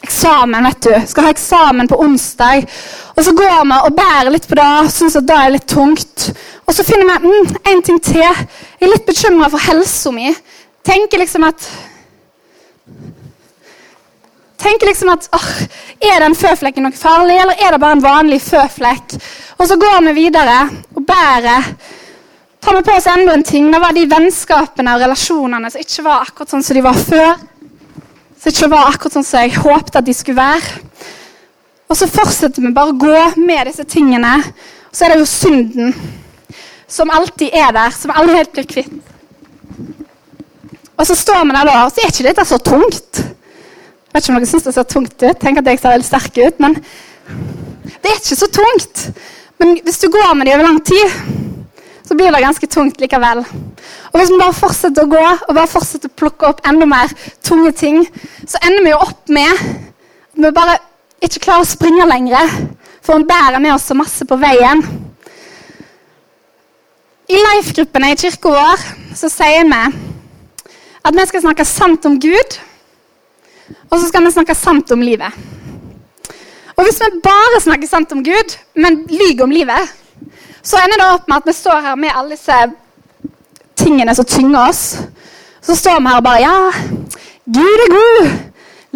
Eksamen, 0.05 0.63
vet 0.63 0.81
du. 0.81 0.93
Skal 1.07 1.25
ha 1.25 1.33
eksamen 1.33 1.89
på 1.89 1.97
onsdag. 2.03 2.67
Og 3.15 3.25
så 3.25 3.33
går 3.33 3.65
vi 3.65 3.79
og 3.87 3.95
bærer 3.97 4.31
litt 4.33 4.47
på 4.47 4.57
det 4.59 4.67
og 4.83 4.91
syns 4.93 5.17
at 5.17 5.27
det 5.27 5.37
er 5.37 5.53
litt 5.55 5.67
tungt. 5.69 6.29
Og 6.67 6.75
så 6.75 6.85
finner 6.85 7.09
vi 7.09 7.31
mm, 7.31 7.55
en 7.71 7.83
ting 7.83 7.99
til. 8.03 8.21
Jeg 8.21 8.85
er 8.85 8.93
litt 8.93 9.07
bekymra 9.07 9.49
for 9.53 9.63
helsa 9.69 10.13
mi. 10.13 10.29
Tenker 10.85 11.23
liksom 11.23 11.47
at 11.47 11.69
tenker 14.57 14.89
liksom 14.89 15.09
at 15.13 15.27
oh, 15.37 15.49
Er 16.01 16.23
den 16.23 16.35
føflekken 16.37 16.85
noe 16.85 16.95
farlig, 16.95 17.37
eller 17.41 17.59
er 17.61 17.73
det 17.73 17.81
bare 17.81 17.97
en 17.97 18.03
vanlig 18.03 18.39
føflekk? 18.45 19.17
Og 19.57 19.69
så 19.69 19.77
går 19.81 20.01
vi 20.09 20.17
videre 20.21 20.59
og 20.93 21.05
bærer. 21.07 21.71
Tar 22.61 22.77
vi 22.77 22.83
på 22.85 22.93
oss 22.97 23.07
enda 23.09 23.33
en 23.33 23.45
ting. 23.45 23.71
Det 23.71 23.81
var 23.81 23.95
de 23.95 24.05
vennskapene 24.09 24.93
og 24.93 25.03
relasjonene 25.05 25.71
som 25.73 25.81
ikke 25.81 26.05
var 26.05 26.25
akkurat 26.25 26.53
sånn 26.53 26.65
som 26.65 26.77
de 26.77 26.85
var 26.85 26.97
før. 26.99 27.37
Som 28.47 28.53
ikke 28.53 28.67
var 28.71 28.93
akkurat 28.93 29.11
sånn 29.17 29.25
som 29.27 29.41
jeg 29.43 29.57
håpet 29.59 29.97
at 29.99 30.05
de 30.07 30.13
skulle 30.15 30.39
være. 30.39 30.77
Og 31.91 31.97
så 31.99 32.07
fortsetter 32.07 32.63
vi 32.63 32.69
bare 32.71 32.93
å 32.93 32.95
gå 32.95 33.23
med 33.43 33.67
disse 33.67 33.83
tingene. 33.83 34.37
Og 34.87 34.95
så 34.95 35.03
er 35.03 35.11
det 35.11 35.17
jo 35.19 35.25
synden 35.27 35.89
som 36.87 37.11
alltid 37.11 37.51
er 37.51 37.73
der, 37.75 37.91
som 37.91 38.13
aldri 38.15 38.37
helt 38.39 38.53
blir 38.55 38.69
kvitt. 38.69 38.93
Og 40.95 41.03
så 41.09 41.17
står 41.19 41.43
vi 41.43 41.57
der 41.57 41.67
da, 41.67 41.75
og 41.81 41.91
så 41.91 42.05
er 42.05 42.13
ikke 42.13 42.27
dette 42.29 42.45
så 42.47 42.61
tungt. 42.63 43.19
Jeg 43.19 44.15
vet 44.15 44.23
ikke 44.23 44.31
om 44.31 44.39
dere 44.39 44.51
syns 44.53 44.69
det 44.69 44.75
ser 44.77 44.87
tungt 44.95 45.17
ut. 45.27 45.41
Tenk 45.43 45.59
at 45.59 45.67
jeg 45.67 45.81
ser 45.83 45.97
veldig 45.97 46.07
sterk 46.07 46.39
ut, 46.39 46.63
men 46.63 46.79
det 46.79 48.13
er 48.13 48.15
ikke 48.15 48.39
så 48.45 48.51
tungt. 48.61 49.03
Men 49.59 49.75
hvis 49.83 49.99
du 50.05 50.07
går 50.13 50.31
med 50.39 50.47
det 50.47 50.55
over 50.55 50.69
lang 50.69 50.79
tid, 50.87 51.19
så 52.07 52.15
blir 52.15 52.31
det 52.31 52.43
ganske 52.43 52.67
tungt 52.71 53.01
likevel. 53.03 53.43
Og 54.13 54.19
hvis 54.19 54.31
vi 54.31 54.39
bare 54.39 54.55
fortsetter 54.55 55.03
å 55.03 55.11
gå 55.11 55.23
og 55.23 55.51
bare 55.51 55.69
fortsetter 55.69 56.11
å 56.11 56.19
plukke 56.21 56.47
opp 56.47 56.63
enda 56.67 56.87
mer 56.87 57.11
tunge 57.45 57.73
ting, 57.75 58.05
så 58.47 58.61
ender 58.63 58.85
vi 58.85 58.93
jo 58.93 59.01
opp 59.03 59.33
med 59.33 59.51
at 59.51 60.39
vi 60.39 60.53
bare 60.55 60.77
ikke 61.23 61.43
klarer 61.47 61.65
å 61.65 61.69
springe 61.69 62.05
lenger, 62.07 62.53
for 63.01 63.19
vi 63.19 63.27
bærer 63.27 63.59
med 63.59 63.73
oss 63.73 63.87
så 63.89 63.97
masse 63.97 64.25
på 64.27 64.37
veien. 64.39 64.83
I 67.27 67.41
Life-gruppene 67.43 68.13
i 68.13 68.19
kirka 68.19 68.53
vår 68.53 68.87
så 69.17 69.27
sier 69.31 69.67
vi 69.67 69.81
at 71.07 71.15
vi 71.15 71.27
skal 71.27 71.43
snakke 71.43 71.65
sant 71.67 72.05
om 72.07 72.17
Gud, 72.23 72.57
og 73.89 73.97
så 73.97 74.07
skal 74.07 74.23
vi 74.23 74.35
snakke 74.35 74.55
sant 74.55 74.91
om 74.95 75.03
livet. 75.03 75.35
Og 76.77 76.85
hvis 76.85 76.99
vi 77.01 77.21
bare 77.25 77.61
snakker 77.63 77.89
sant 77.89 78.11
om 78.13 78.21
Gud, 78.23 78.53
men 78.77 79.01
lyver 79.09 79.43
om 79.47 79.51
livet, 79.51 79.95
så 80.67 80.81
ender 80.83 80.99
det 80.99 81.07
opp 81.13 81.29
med 81.29 81.39
at 81.39 81.47
vi 81.47 81.55
står 81.55 81.85
her 81.85 81.95
med 81.99 82.11
alle 82.11 82.35
disse 82.35 82.57
tingene 83.79 84.15
som 84.15 84.27
tynger 84.27 84.67
oss. 84.67 84.83
Så 85.63 85.75
står 85.79 86.01
vi 86.01 86.11
her 86.11 86.19
og 86.19 86.25
bare 86.25 86.43
Ja, 86.43 86.57
Gud 87.47 87.83
er 87.85 87.93
god! 87.93 88.31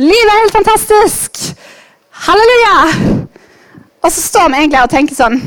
Livet 0.02 0.32
er 0.34 0.42
helt 0.42 0.58
fantastisk! 0.58 1.40
Halleluja! 2.28 2.76
Og 4.02 4.12
så 4.12 4.22
står 4.22 4.50
vi 4.50 4.60
egentlig 4.60 4.80
her 4.80 4.90
og 4.90 4.96
tenker 4.96 5.16
sånn 5.16 5.38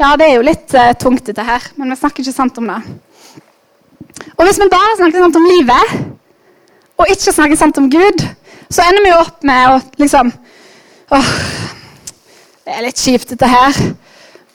Ja, 0.00 0.12
det 0.16 0.26
er 0.26 0.36
jo 0.36 0.44
litt 0.44 0.74
uh, 0.76 0.92
tungt, 1.00 1.24
dette 1.28 1.44
her, 1.44 1.64
men 1.76 1.92
vi 1.92 1.98
snakker 2.00 2.24
ikke 2.24 2.36
sant 2.36 2.60
om 2.60 2.68
det. 2.68 2.78
Og 4.36 4.44
hvis 4.46 4.60
vi 4.60 4.68
bare 4.72 4.96
snakker 4.96 5.24
sant 5.24 5.40
om 5.40 5.48
livet, 5.48 5.96
og 7.00 7.12
ikke 7.12 7.32
snakker 7.32 7.60
sant 7.60 7.80
om 7.80 7.88
Gud, 7.92 8.24
så 8.72 8.84
ender 8.84 9.04
vi 9.04 9.12
jo 9.12 9.20
opp 9.20 9.44
med 9.46 9.72
å 9.72 9.80
liksom 10.00 10.32
Åh, 11.10 11.30
det 12.64 12.76
er 12.76 12.84
litt 12.86 13.00
kjipt, 13.02 13.32
dette 13.32 13.48
her. 13.50 13.78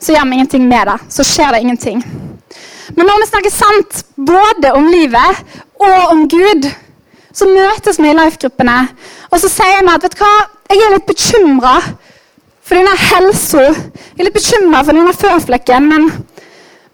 Så 0.05 0.13
gjør 0.13 0.27
vi 0.29 0.37
ingenting 0.37 0.67
med 0.69 0.85
det. 0.85 0.97
Så 1.09 1.23
skjer 1.25 1.55
det 1.55 1.63
ingenting. 1.65 2.01
Men 2.93 3.07
når 3.09 3.23
vi 3.23 3.29
snakker 3.31 3.53
sant 3.53 4.03
både 4.15 4.69
om 4.77 4.85
livet 4.93 5.39
og 5.81 6.11
om 6.11 6.27
Gud, 6.29 6.67
så 7.33 7.47
møtes 7.49 7.97
vi 7.97 8.11
i 8.11 8.15
life-gruppene, 8.15 8.75
og 9.33 9.41
så 9.41 9.49
sier 9.49 9.81
vi 9.81 9.91
at 9.91 10.05
vet 10.05 10.13
du 10.13 10.21
hva, 10.21 10.35
jeg 10.69 10.83
er 10.85 10.93
litt 10.93 11.09
bekymra 11.09 11.73
for 12.61 12.77
denne 12.77 12.93
helsa. 13.01 13.65
Jeg 13.65 14.21
er 14.21 14.29
litt 14.29 14.37
bekymra 14.37 14.83
for 14.85 14.93
denne 14.95 15.17
føflekken, 15.17 15.89
men 15.89 16.07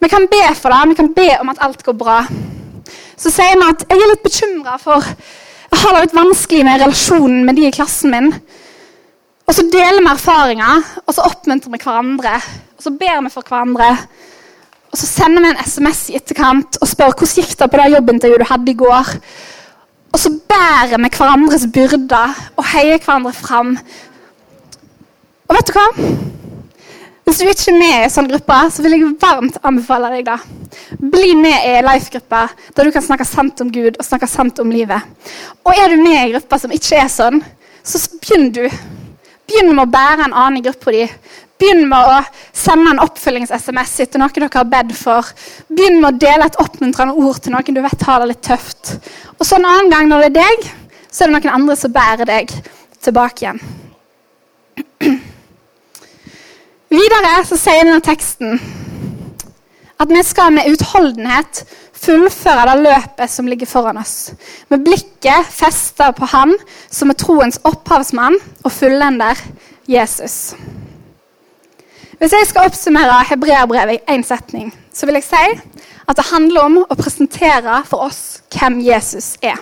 vi 0.01 0.09
kan 0.09 0.25
be 0.31 0.41
for 0.57 0.73
det. 0.73 0.81
Vi 0.93 0.99
kan 1.01 1.11
be 1.19 1.27
om 1.43 1.51
at 1.51 1.61
alt 1.67 1.83
går 1.85 1.99
bra. 1.99 2.17
Så 3.19 3.29
sier 3.29 3.59
vi 3.59 3.67
at 3.67 3.85
jeg 3.91 3.99
er 3.99 4.11
litt 4.15 4.25
bekymra 4.25 4.79
for 4.81 5.03
jeg 5.03 5.83
har 5.83 5.95
det 5.95 6.07
litt 6.07 6.17
vanskelig 6.17 6.63
med 6.67 6.81
relasjonen 6.81 7.45
med 7.47 7.59
de 7.59 7.67
i 7.67 7.75
klassen 7.75 8.11
min. 8.15 8.33
Og 9.47 9.55
så 9.55 9.67
deler 9.67 9.99
vi 9.99 10.09
erfaringer, 10.11 10.83
og 11.05 11.15
så 11.15 11.27
oppmuntrer 11.27 11.71
vi 11.71 11.79
hverandre. 11.83 12.39
Og 12.81 12.87
så 12.87 12.95
ber 12.97 13.19
vi 13.21 13.29
for 13.29 13.45
hverandre. 13.45 13.87
Og 14.89 14.97
så 14.97 15.05
sender 15.05 15.43
vi 15.43 15.49
en 15.51 15.59
SMS 15.61 15.99
i 16.09 16.15
etterkant 16.17 16.79
og 16.81 16.89
spør 16.89 17.11
hvordan 17.13 17.35
gikk 17.37 17.51
det 17.59 17.67
på 17.69 17.77
det 17.77 17.91
jobbintervjuet 17.93 18.41
du 18.41 18.45
hadde 18.49 18.71
i 18.71 18.79
går. 18.79 19.11
Og 20.09 20.17
så 20.23 20.31
bærer 20.49 20.97
vi 20.97 21.11
hverandres 21.13 21.67
byrder 21.75 22.39
og 22.55 22.65
heier 22.71 22.97
hverandre 22.97 23.33
fram. 23.37 23.75
Og 25.45 25.53
vet 25.59 25.69
du 25.69 25.77
hva? 25.77 25.83
Hvis 27.27 27.43
du 27.43 27.51
ikke 27.51 27.69
er 27.69 27.77
med 27.83 27.93
i 27.93 27.99
en 28.07 28.15
sånn 28.15 28.31
gruppe, 28.31 28.57
så 28.73 28.81
vil 28.81 28.97
jeg 28.97 29.11
varmt 29.21 29.61
anbefale 29.61 30.09
deg 30.15 30.25
da. 30.31 30.39
Bli 30.97 31.37
med 31.37 31.69
i 31.69 31.77
life-gruppe 31.85 32.41
der 32.73 32.89
du 32.89 32.95
kan 32.97 33.05
snakke 33.05 33.29
sant 33.29 33.61
om 33.61 33.69
Gud 33.69 33.93
og 33.93 34.07
snakke 34.09 34.31
sant 34.31 34.57
om 34.65 34.73
livet. 34.73 35.05
Og 35.61 35.77
er 35.77 35.93
du 35.93 36.01
med 36.01 36.17
i 36.17 36.33
gruppa 36.33 36.57
som 36.65 36.73
ikke 36.73 36.97
er 37.05 37.13
sånn, 37.13 37.43
så 37.85 38.01
begynn 38.17 38.49
du. 38.57 38.65
Begynn 39.45 39.69
med 39.69 39.85
å 39.85 39.89
bære 39.93 40.25
en 40.31 40.33
annen 40.33 40.63
i 40.63 40.65
gruppa 40.65 40.97
di. 40.97 41.05
Begynn 41.61 41.83
med 41.91 42.09
å 42.09 42.21
sende 42.57 42.89
en 42.95 43.01
oppfølgings-SMS 43.03 43.91
til 44.01 44.17
noen 44.17 44.33
dere 44.33 44.49
har 44.55 44.69
bedt 44.71 44.95
for. 44.97 45.27
Begynn 45.69 45.99
med 46.01 46.15
å 46.15 46.21
dele 46.23 46.47
et 46.49 46.57
oppmuntrende 46.63 47.13
ord 47.21 47.37
til 47.37 47.53
noen 47.53 47.77
du 47.77 47.83
vet 47.83 48.05
har 48.07 48.23
det 48.23 48.31
litt 48.31 48.41
tøft. 48.47 48.95
Og 49.37 49.45
så 49.45 49.59
en 49.59 49.67
annen 49.69 49.91
gang 49.93 50.09
når 50.09 50.25
det 50.25 50.31
er 50.31 50.39
deg, 50.39 50.71
så 51.11 51.23
er 51.23 51.29
det 51.29 51.35
noen 51.37 51.59
andre 51.59 51.75
som 51.77 51.93
bærer 51.93 52.25
deg 52.25 52.55
tilbake 53.05 53.45
igjen. 53.45 53.61
Videre 56.97 57.35
så 57.47 57.55
sier 57.61 57.85
denne 57.85 58.01
teksten 58.03 58.57
at 60.01 60.09
vi 60.09 60.21
skal 60.25 60.49
med 60.55 60.65
utholdenhet 60.73 61.61
fullføre 62.01 62.65
det 62.71 62.77
løpet 62.87 63.29
som 63.29 63.45
ligger 63.45 63.69
foran 63.69 64.01
oss. 64.01 64.31
Med 64.73 64.81
blikket 64.81 65.53
festa 65.53 66.09
på 66.17 66.25
Han 66.33 66.55
som 66.89 67.13
er 67.13 67.21
troens 67.21 67.61
opphavsmann 67.69 68.39
og 68.63 68.73
fullender, 68.73 69.37
Jesus. 69.85 70.55
Hvis 72.21 72.35
jeg 72.35 72.47
skal 72.51 72.67
oppsummere 72.69 73.23
hebreerbrevet 73.31 73.95
i 73.97 74.13
én 74.13 74.21
setning, 74.21 74.67
så 74.93 75.07
vil 75.09 75.17
jeg 75.17 75.25
si 75.25 75.45
at 76.05 76.19
det 76.19 76.27
handler 76.29 76.67
om 76.67 76.75
å 76.83 76.97
presentere 76.99 77.79
for 77.89 78.05
oss 78.05 78.43
hvem 78.53 78.77
Jesus 78.85 79.39
er. 79.41 79.57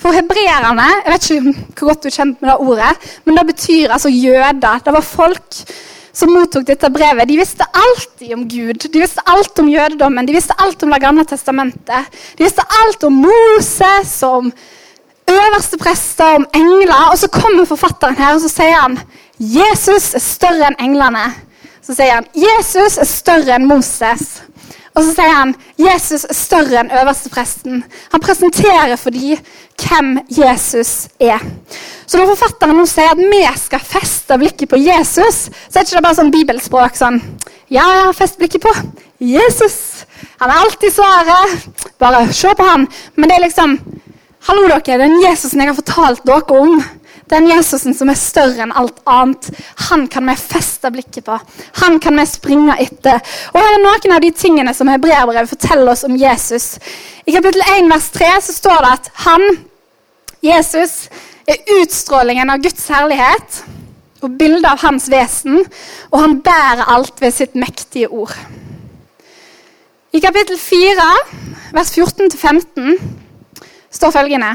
For 0.00 0.12
hebreerne 0.12 0.84
Jeg 0.90 1.12
vet 1.12 1.30
ikke 1.30 1.54
hvor 1.78 1.88
godt 1.88 2.02
du 2.02 2.10
er 2.10 2.16
kjent 2.18 2.44
med 2.44 2.50
det 2.50 2.58
ordet, 2.66 3.08
men 3.24 3.40
det 3.40 3.46
betyr 3.54 3.96
altså 3.96 4.12
jøder. 4.12 4.84
Det 4.84 4.92
var 4.92 5.08
folk 5.08 5.62
som 6.12 6.34
mottok 6.36 6.68
dette 6.68 6.92
brevet, 6.92 7.28
de 7.28 7.40
visste 7.40 7.64
alltid 7.64 8.36
om 8.36 8.44
Gud. 8.44 8.84
De 8.92 9.00
visste 9.00 9.24
alt 9.24 9.64
om 9.64 9.72
jødedommen, 9.72 10.28
de 10.28 10.36
visste 10.36 10.60
alt 10.60 10.82
om 10.84 10.92
Det 10.92 11.00
gamle 11.00 11.24
testamentet. 11.24 12.22
De 12.36 12.44
visste 12.44 12.70
alt 12.84 13.04
om 13.08 13.22
Moses, 13.24 14.18
om 14.22 14.52
øverste 15.32 15.80
prester, 15.80 16.42
om 16.42 16.48
engler. 16.52 17.08
Og 17.08 17.18
så 17.18 17.32
kommer 17.32 17.64
forfatteren 17.64 18.20
her 18.20 18.34
og 18.34 18.44
så 18.44 18.52
sier 18.52 18.82
han, 18.84 19.00
Jesus 19.38 20.12
er 20.12 20.20
større 20.20 20.74
enn 20.74 20.84
englene. 20.90 21.30
Så 21.90 21.96
sier 21.98 22.20
han 22.20 22.26
Jesus 22.38 23.00
er 23.02 23.08
større 23.08 23.56
enn 23.56 23.64
Moses. 23.66 24.36
Og 24.94 25.02
så 25.02 25.14
sier 25.16 25.32
han 25.34 25.56
Jesus 25.74 26.22
er 26.22 26.36
større 26.38 26.76
enn 26.84 26.92
øverstepresten. 27.00 27.80
Han 28.12 28.22
presenterer 28.22 28.94
for 29.00 29.10
dem 29.10 29.40
hvem 29.80 30.12
Jesus 30.30 31.08
er. 31.18 31.42
Så 32.06 32.20
når 32.20 32.30
forfatteren 32.36 32.78
nå 32.78 32.84
sier 32.86 33.10
at 33.10 33.18
vi 33.18 33.42
skal 33.58 33.82
feste 33.82 34.38
blikket 34.38 34.70
på 34.70 34.78
Jesus, 34.78 35.48
så 35.50 35.80
er 35.80 35.82
det 35.82 35.90
ikke 35.90 36.04
bare 36.06 36.18
sånn 36.20 36.30
bibelspråk 36.34 36.98
sånn 37.00 37.18
Ja, 37.74 37.88
ja, 37.96 38.06
fest 38.14 38.38
blikket 38.38 38.62
på 38.62 38.76
Jesus. 39.18 40.06
Han 40.38 40.54
er 40.54 40.62
alltid 40.62 40.94
svaret. 40.94 41.66
Bare 41.98 42.22
se 42.30 42.54
på 42.54 42.70
han. 42.70 42.86
Men 43.18 43.30
det 43.32 43.40
er 43.40 43.46
liksom 43.48 43.80
Hallo, 44.46 44.68
dere. 44.70 45.02
Den 45.02 45.18
Jesusen 45.24 45.60
jeg 45.60 45.68
har 45.68 45.76
fortalt 45.82 46.22
dere 46.24 46.62
om, 46.62 46.78
den 47.30 47.48
Jesusen 47.50 47.94
som 47.96 48.10
er 48.10 48.18
større 48.18 48.64
enn 48.64 48.74
alt 48.76 48.98
annet, 49.08 49.48
han 49.88 50.06
kan 50.10 50.26
vi 50.28 50.36
feste 50.40 50.90
blikket 50.92 51.26
på. 51.28 51.38
Han 51.84 51.98
kan 52.02 52.18
vi 52.18 52.26
springe 52.28 52.76
etter. 52.82 53.20
Og 53.52 53.58
her 53.60 53.76
er 53.76 53.82
noen 53.84 54.16
av 54.16 54.22
de 54.24 54.30
tingene 54.34 54.74
som 54.76 54.90
hebreerbrevet 54.90 55.50
forteller 55.52 55.92
oss 55.94 56.04
om 56.08 56.16
Jesus. 56.18 56.74
I 57.26 57.34
kapittel 57.36 57.62
1 57.66 57.90
vers 57.90 58.08
3 58.16 58.30
så 58.48 58.56
står 58.56 58.80
det 58.84 58.94
at 58.98 59.12
han, 59.26 59.46
Jesus, 60.44 60.96
er 61.48 61.62
utstrålingen 61.80 62.50
av 62.50 62.62
Guds 62.62 62.88
herlighet 62.90 63.62
og 64.20 64.34
bildet 64.36 64.68
av 64.68 64.82
hans 64.82 65.08
vesen, 65.12 65.62
og 66.12 66.18
han 66.20 66.40
bærer 66.44 66.90
alt 66.92 67.22
ved 67.22 67.32
sitt 67.34 67.56
mektige 67.56 68.10
ord. 68.12 68.34
I 70.12 70.20
kapittel 70.20 70.58
4, 70.58 71.06
vers 71.72 71.94
14-15, 71.94 72.98
står 73.90 74.14
følgende, 74.14 74.52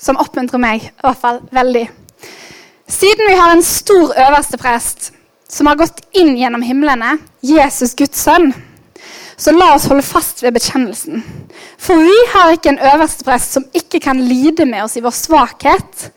som 0.00 0.18
oppmuntrer 0.20 0.60
meg 0.62 0.84
i 0.88 0.92
hvert 1.04 1.20
fall 1.22 1.40
veldig. 1.54 1.86
Siden 2.90 3.26
vi 3.28 3.34
har 3.34 3.52
en 3.52 3.62
stor 3.62 4.10
øverste 4.18 4.58
prest 4.58 5.12
som 5.50 5.68
har 5.70 5.78
gått 5.78 6.00
inn 6.18 6.32
gjennom 6.38 6.62
himlene, 6.66 7.18
Jesus 7.42 7.94
Guds 7.94 8.18
sønn, 8.24 8.50
så 9.38 9.54
la 9.54 9.68
oss 9.76 9.86
holde 9.88 10.02
fast 10.02 10.42
ved 10.42 10.56
bekjennelsen. 10.56 11.22
For 11.78 12.02
vi 12.02 12.16
har 12.32 12.50
ikke 12.56 12.72
en 12.72 12.82
øverste 12.90 13.24
prest 13.24 13.54
som 13.54 13.66
ikke 13.78 14.00
kan 14.02 14.18
lide 14.26 14.66
med 14.66 14.82
oss 14.84 14.98
i 14.98 15.04
vår 15.04 15.14
svakhet, 15.14 16.10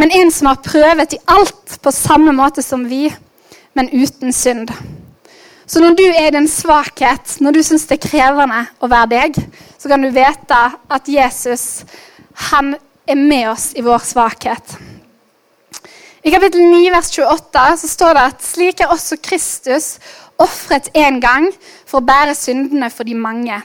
men 0.00 0.14
en 0.16 0.32
som 0.32 0.48
har 0.48 0.64
prøvet 0.64 1.12
i 1.12 1.20
alt 1.28 1.76
på 1.84 1.92
samme 1.92 2.32
måte 2.32 2.64
som 2.64 2.88
vi, 2.88 3.10
men 3.76 3.92
uten 3.92 4.32
synd. 4.32 4.72
Så 5.66 5.80
når 5.80 5.98
du 5.98 6.06
er 6.08 6.30
i 6.30 6.34
din 6.38 6.48
svakhet, 6.48 7.36
når 7.44 7.58
du 7.58 7.62
syns 7.68 7.84
det 7.90 7.98
er 7.98 8.08
krevende 8.08 8.64
å 8.80 8.88
være 8.88 9.12
deg, 9.12 9.38
så 9.76 9.92
kan 9.92 10.00
du 10.00 10.08
vite 10.08 10.64
at 10.72 11.14
Jesus 11.20 11.84
han 12.48 12.74
er 13.04 13.20
med 13.20 13.52
oss 13.52 13.70
i 13.76 13.84
vår 13.84 14.02
svakhet. 14.08 14.76
I 16.24 16.30
kapittel 16.32 16.62
9, 16.70 16.90
vers 16.90 17.10
28 17.12 17.76
så 17.76 17.88
står 17.88 18.14
det 18.16 18.20
at 18.30 18.44
slik 18.44 18.78
er 18.80 18.92
også 18.94 19.18
Kristus 19.20 19.98
ofret 20.40 20.86
én 20.96 21.18
gang 21.20 21.50
for 21.84 22.00
å 22.00 22.06
bære 22.08 22.32
syndene 22.38 22.88
for 22.88 23.04
de 23.04 23.12
mange. 23.12 23.58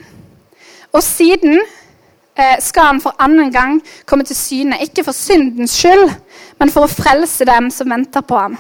Og 0.91 0.99
siden 1.05 1.55
eh, 1.55 2.57
skal 2.59 2.89
han 2.89 2.99
for 2.99 3.15
annen 3.23 3.47
gang 3.53 3.77
komme 4.03 4.27
til 4.27 4.35
syne, 4.35 4.81
ikke 4.83 5.05
for 5.07 5.15
syndens 5.15 5.77
skyld, 5.79 6.11
men 6.59 6.73
for 6.73 6.83
å 6.83 6.91
frelse 6.91 7.47
dem 7.47 7.69
som 7.71 7.95
venter 7.95 8.27
på 8.27 8.41
ham. 8.41 8.59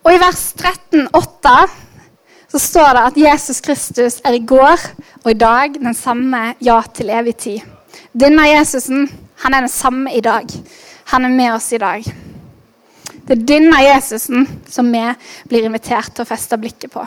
Og 0.00 0.16
i 0.16 0.22
vers 0.22 0.46
13, 0.56 1.04
8, 1.12 1.54
så 2.54 2.62
står 2.64 2.96
det 2.96 3.04
at 3.10 3.20
Jesus 3.26 3.60
Kristus 3.60 4.18
er 4.24 4.38
i 4.38 4.40
går 4.40 4.88
og 5.20 5.28
i 5.34 5.36
dag 5.36 5.76
den 5.76 5.92
samme 5.92 6.54
ja 6.64 6.80
til 6.96 7.12
evig 7.12 7.36
tid. 7.44 7.60
Denne 8.16 8.48
Jesusen 8.48 9.04
han 9.44 9.52
er 9.52 9.68
den 9.68 9.76
samme 9.76 10.16
i 10.16 10.24
dag. 10.24 10.48
Han 11.12 11.28
er 11.28 11.36
med 11.36 11.52
oss 11.58 11.68
i 11.76 11.84
dag. 11.84 12.08
Det 13.30 13.36
er 13.38 13.46
denne 13.46 13.78
Jesusen 13.78 14.42
som 14.66 14.88
vi 14.90 15.00
blir 15.46 15.68
invitert 15.68 16.10
til 16.16 16.24
å 16.24 16.26
feste 16.26 16.56
blikket 16.58 16.90
på. 16.90 17.04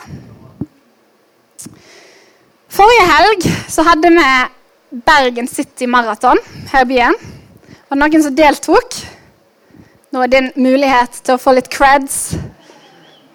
Forrige 2.72 3.02
helg 3.10 3.44
så 3.68 3.84
hadde 3.84 4.08
vi 4.14 5.02
Bergen 5.04 5.50
City 5.52 5.84
Marathon 5.84 6.40
her 6.70 6.86
i 6.86 6.88
byen. 6.88 7.18
Var 7.90 7.92
det 7.92 8.00
noen 8.00 8.24
som 8.24 8.38
deltok? 8.38 8.96
Nå 10.16 10.24
er 10.24 10.32
din 10.32 10.48
mulighet 10.56 11.20
til 11.20 11.36
å 11.36 11.42
få 11.42 11.58
litt 11.58 11.68
creds. 11.68 12.16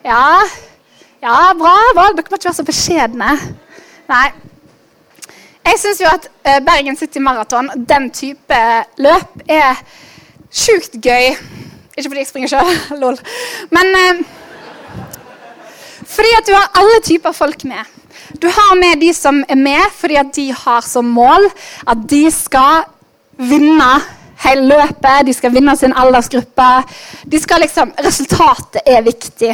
Ja, 0.02 0.41
ja 1.21 1.38
bra. 1.62 1.75
bra. 1.93 2.10
Dere 2.10 2.25
må 2.25 2.41
ikke 2.41 2.49
være 2.49 2.58
så 2.58 2.67
beskjedne. 2.71 3.38
Nei. 4.10 4.25
Jeg 5.69 5.84
syns 5.86 6.02
jo 6.02 6.10
at 6.10 6.25
eh, 6.41 6.58
Bergen 6.65 6.97
City 6.97 7.21
Marathon, 7.21 7.69
den 7.86 8.10
type 8.10 8.65
løp, 8.97 9.41
er 9.45 9.78
sjukt 10.49 10.97
gøy. 11.06 11.36
Ikke 11.99 12.13
fordi 12.13 12.21
jeg 12.23 12.29
springer 12.29 12.51
sjøl, 12.53 12.77
lol. 13.03 13.17
Men 13.75 13.89
eh, 13.99 14.21
fordi 16.09 16.29
at 16.38 16.47
du 16.47 16.53
har 16.55 16.69
alle 16.79 17.01
typer 17.05 17.35
folk 17.35 17.65
med. 17.67 17.83
Du 18.39 18.47
har 18.47 18.77
med 18.79 19.01
de 19.01 19.12
som 19.13 19.41
er 19.49 19.59
med 19.59 19.91
fordi 19.99 20.15
at 20.21 20.31
de 20.35 20.47
har 20.55 20.85
som 20.85 21.05
mål 21.05 21.49
at 21.89 22.07
de 22.09 22.23
skal 22.31 22.88
vinne 23.38 23.89
hele 24.45 24.65
løpet. 24.71 25.27
De 25.27 25.35
skal 25.35 25.53
vinne 25.53 25.75
sin 25.77 25.93
aldersgruppe. 25.93 26.69
De 27.27 27.41
skal 27.41 27.65
liksom, 27.65 27.93
Resultatet 28.05 28.81
er 28.88 29.05
viktig. 29.05 29.53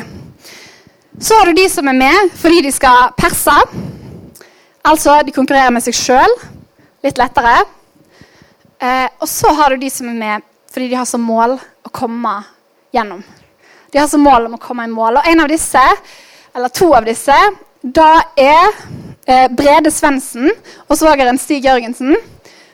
Så 1.19 1.37
har 1.39 1.49
du 1.49 1.57
de 1.57 1.67
som 1.71 1.87
er 1.87 1.97
med 1.97 2.33
fordi 2.37 2.61
de 2.67 2.71
skal 2.75 3.13
perse. 3.17 3.57
Altså, 4.85 5.21
de 5.25 5.33
konkurrerer 5.33 5.73
med 5.73 5.81
seg 5.81 5.97
sjøl. 5.97 6.41
Litt 7.05 7.17
lettere. 7.17 7.63
Eh, 8.81 9.07
og 9.19 9.29
så 9.29 9.49
har 9.57 9.73
du 9.73 9.81
de 9.81 9.89
som 9.89 10.11
er 10.11 10.19
med 10.19 10.51
fordi 10.75 10.89
de 10.91 10.97
har 10.99 11.07
som 11.07 11.23
mål 11.23 11.53
å 11.55 11.89
komme 11.95 12.33
gjennom. 12.91 13.21
De 13.93 13.99
har 14.01 14.09
som 14.11 14.19
mål 14.19 14.49
om 14.49 14.57
å 14.57 14.59
komme 14.59 14.83
i 14.83 14.91
mål. 14.91 15.21
Og 15.21 15.27
en 15.31 15.39
av 15.39 15.47
disse, 15.47 15.81
eller 16.51 16.71
to 16.75 16.89
av 16.97 17.05
disse, 17.07 17.35
da 17.79 18.09
er 18.35 18.73
eh, 19.23 19.45
Brede 19.55 19.93
Svendsen 19.93 20.49
og 20.49 20.97
svogeren 20.99 21.39
Stig 21.39 21.63
Jørgensen, 21.63 22.17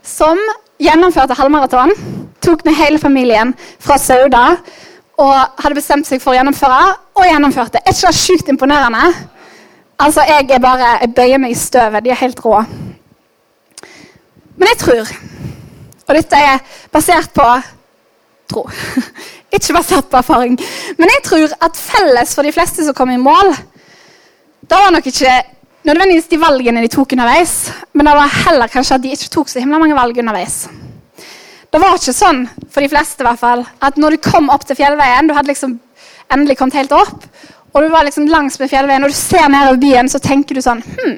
som 0.01 0.39
gjennomførte 0.81 1.37
halvmaraton. 1.37 1.93
Tok 2.41 2.63
med 2.65 2.73
hele 2.79 2.97
familien 2.97 3.51
fra 3.77 3.99
Sauda 4.01 4.47
og 5.21 5.61
hadde 5.61 5.77
bestemt 5.77 6.09
seg 6.09 6.23
for 6.23 6.33
å 6.33 6.39
gjennomføre, 6.39 6.95
og 7.13 7.27
gjennomførte. 7.27 7.83
Er 7.83 7.93
ikke 7.93 8.09
det 8.09 8.17
sjukt 8.17 8.49
imponerende? 8.49 9.11
Altså, 10.01 10.23
Jeg 10.25 10.49
er 10.49 10.63
bare, 10.63 10.95
jeg 11.03 11.13
bøyer 11.13 11.43
meg 11.43 11.53
i 11.53 11.59
støvet. 11.59 12.01
De 12.01 12.09
er 12.09 12.17
helt 12.23 12.41
rå. 12.41 12.63
Men 14.57 14.71
jeg 14.71 14.81
tror, 14.81 15.13
og 16.07 16.17
dette 16.17 16.41
er 16.49 16.65
basert 16.89 17.29
på 17.37 17.45
tro. 18.51 18.67
Ikke 19.55 19.75
basert 19.75 20.11
på 20.11 20.19
erfaring. 20.19 20.59
Men 20.99 21.11
jeg 21.15 21.23
tror 21.27 21.55
at 21.67 21.79
felles 21.79 22.35
for 22.37 22.47
de 22.47 22.53
fleste 22.55 22.85
som 22.85 22.95
kom 22.97 23.11
i 23.11 23.19
mål, 23.19 23.55
da 24.69 24.79
var 24.79 24.93
nok 24.95 25.07
ikke 25.09 25.31
nødvendigvis 25.83 26.29
de 26.31 26.37
valgene 26.39 26.83
de 26.83 26.91
tok 26.93 27.15
underveis, 27.17 27.55
men 27.91 28.07
det 28.07 28.13
var 28.15 28.35
heller 28.45 28.71
kanskje 28.71 28.95
at 28.95 29.03
de 29.03 29.11
ikke 29.15 29.31
tok 29.33 29.49
så 29.51 29.59
himla 29.59 29.79
mange 29.81 29.97
valg 29.97 30.19
underveis. 30.21 30.61
Det 31.71 31.79
var 31.81 31.97
ikke 31.97 32.13
sånn 32.15 32.45
for 32.71 32.83
de 32.83 32.91
fleste 32.91 33.23
i 33.23 33.27
hvert 33.27 33.41
fall, 33.41 33.65
at 33.83 33.97
når 33.99 34.15
du 34.15 34.23
kom 34.29 34.51
opp 34.53 34.63
til 34.67 34.77
fjellveien, 34.79 35.27
du 35.27 35.35
hadde 35.35 35.51
liksom 35.51 35.77
endelig 36.31 36.57
kommet 36.59 36.77
helt 36.79 36.95
opp, 36.95 37.25
og 37.71 37.83
du 37.83 37.89
var 37.91 38.05
liksom 38.07 38.29
langs 38.31 38.59
med 38.59 38.71
fjellveien, 38.71 39.03
og 39.03 39.11
du 39.11 39.17
ser 39.17 39.47
nedover 39.51 39.79
byen, 39.81 40.11
så 40.11 40.19
tenker 40.23 40.55
du 40.55 40.63
sånn 40.63 40.83
Hm, 40.83 41.17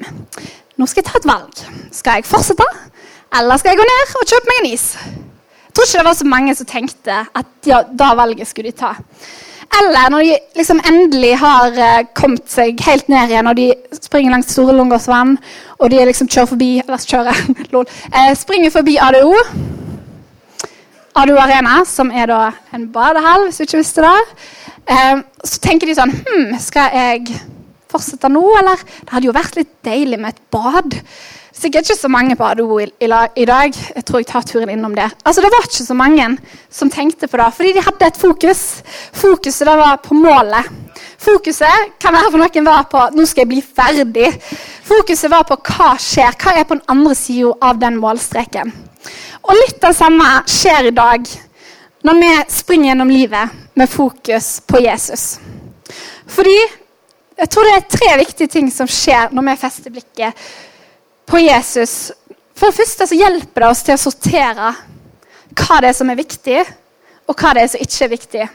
nå 0.78 0.86
skal 0.90 1.02
jeg 1.02 1.10
ta 1.10 1.20
et 1.20 1.28
valg. 1.28 1.62
Skal 1.94 2.18
jeg 2.18 2.28
fortsette, 2.30 2.66
eller 3.38 3.58
skal 3.60 3.74
jeg 3.74 3.82
gå 3.82 3.86
ned 3.90 4.18
og 4.20 4.30
kjøpe 4.30 4.50
meg 4.50 4.60
en 4.62 4.70
is? 4.72 4.86
Jeg 5.74 5.80
tror 5.80 5.88
ikke 5.88 5.98
det 5.98 6.06
var 6.06 6.14
så 6.14 6.26
mange 6.30 6.52
som 6.54 6.66
tenkte 6.70 7.14
at 7.34 7.66
ja, 7.66 7.80
da 7.82 8.12
valget 8.14 8.46
skulle 8.46 8.70
de 8.70 8.76
ta. 8.78 8.92
Eller 9.74 10.10
når 10.12 10.22
de 10.22 10.36
liksom 10.54 10.78
endelig 10.86 11.32
har 11.40 11.74
uh, 11.74 12.04
kommet 12.14 12.46
seg 12.46 12.78
helt 12.86 13.08
ned 13.10 13.32
igjen, 13.32 13.48
og 13.50 13.56
de 13.58 13.72
springer 13.98 14.30
langs 14.30 14.52
Store 14.54 14.76
Lungåsvann, 14.76 15.32
og 15.80 15.90
de 15.90 15.98
liksom 16.06 16.30
kjører 16.30 16.50
forbi 16.52 16.68
Eller 16.84 17.02
kjører, 17.10 17.40
lol. 17.74 17.88
eh, 18.14 18.30
springer 18.38 18.70
forbi 18.70 18.94
ADO. 19.02 19.32
ADO 21.18 21.40
Arena, 21.42 21.80
som 21.90 22.14
er 22.14 22.30
da 22.30 22.40
en 22.74 22.86
badehall, 22.94 23.48
hvis 23.48 23.58
du 23.58 23.66
ikke 23.66 23.82
visste 23.82 24.06
det. 24.06 24.46
Eh, 24.94 25.24
så 25.42 25.58
tenker 25.64 25.90
de 25.90 25.98
sånn 25.98 26.14
Hm, 26.14 26.54
skal 26.62 26.94
jeg 26.94 27.40
fortsette 27.90 28.30
nå, 28.30 28.46
eller? 28.62 28.78
Det 29.02 29.10
hadde 29.16 29.26
jo 29.32 29.34
vært 29.34 29.58
litt 29.58 29.74
deilig 29.86 30.22
med 30.22 30.36
et 30.36 30.44
bad. 30.54 31.00
Sikkert 31.54 31.86
ikke 31.86 32.00
så 32.00 32.08
mange 32.10 32.34
på 32.36 32.44
ADO 32.44 32.78
i, 32.82 32.88
i, 32.98 33.06
i, 33.06 33.44
dag. 33.46 33.76
Jeg 33.94 34.04
tror 34.04 34.18
jeg 34.18 34.26
tar 34.26 34.42
turen 34.42 34.72
innom 34.72 34.94
det. 34.96 35.06
Altså, 35.24 35.40
Det 35.40 35.50
var 35.54 35.68
ikke 35.68 35.86
så 35.86 35.94
mange 35.94 36.26
som 36.70 36.90
tenkte 36.90 37.28
på 37.30 37.38
det, 37.38 37.50
fordi 37.54 37.72
de 37.76 37.84
hadde 37.84 38.06
et 38.06 38.18
fokus. 38.18 38.62
Fokuset 39.14 39.68
det 39.68 39.76
var 39.78 40.00
på 40.02 40.18
målet. 40.18 40.66
Fokuset 41.18 41.94
kan 42.02 42.12
være 42.12 42.32
for 42.32 42.42
noen 42.42 42.66
var 42.66 42.88
på 42.90 43.06
'nå 43.14 43.26
skal 43.26 43.42
jeg 43.42 43.48
bli 43.48 43.62
ferdig'. 43.62 44.40
Fokuset 44.84 45.30
var 45.30 45.44
på 45.44 45.56
hva 45.56 45.94
skjer, 45.98 46.34
hva 46.34 46.58
er 46.58 46.64
på 46.64 46.74
den 46.74 46.88
andre 46.88 47.14
sida 47.14 47.54
av 47.62 47.78
den 47.78 47.96
målstreken. 47.96 48.72
Og 49.44 49.54
litt 49.54 49.84
av 49.84 49.92
det 49.92 49.96
samme 49.96 50.42
skjer 50.46 50.86
i 50.88 50.90
dag 50.90 51.26
når 52.04 52.14
vi 52.20 52.32
springer 52.48 52.90
gjennom 52.90 53.10
livet 53.10 53.48
med 53.74 53.88
fokus 53.88 54.60
på 54.66 54.82
Jesus. 54.82 55.38
Fordi 56.26 56.58
jeg 57.38 57.48
tror 57.50 57.64
det 57.64 57.74
er 57.74 57.96
tre 57.96 58.18
viktige 58.18 58.48
ting 58.48 58.70
som 58.72 58.86
skjer 58.86 59.32
når 59.32 59.48
vi 59.48 59.56
fester 59.56 59.90
blikket 59.90 60.34
på 61.26 61.40
Jesus. 61.42 62.12
For 62.54 62.70
det 62.70 62.78
første 62.78 63.08
så 63.10 63.18
hjelper 63.18 63.64
det 63.64 63.70
oss 63.70 63.82
til 63.86 63.96
å 63.96 64.02
sortere 64.02 64.72
hva 65.54 65.80
det 65.82 65.90
er 65.90 65.96
som 65.96 66.10
er 66.10 66.18
viktig, 66.18 66.60
og 67.30 67.38
hva 67.38 67.54
det 67.56 67.64
er 67.64 67.72
som 67.72 67.82
ikke 67.84 68.04
er 68.04 68.12
viktig. 68.12 68.46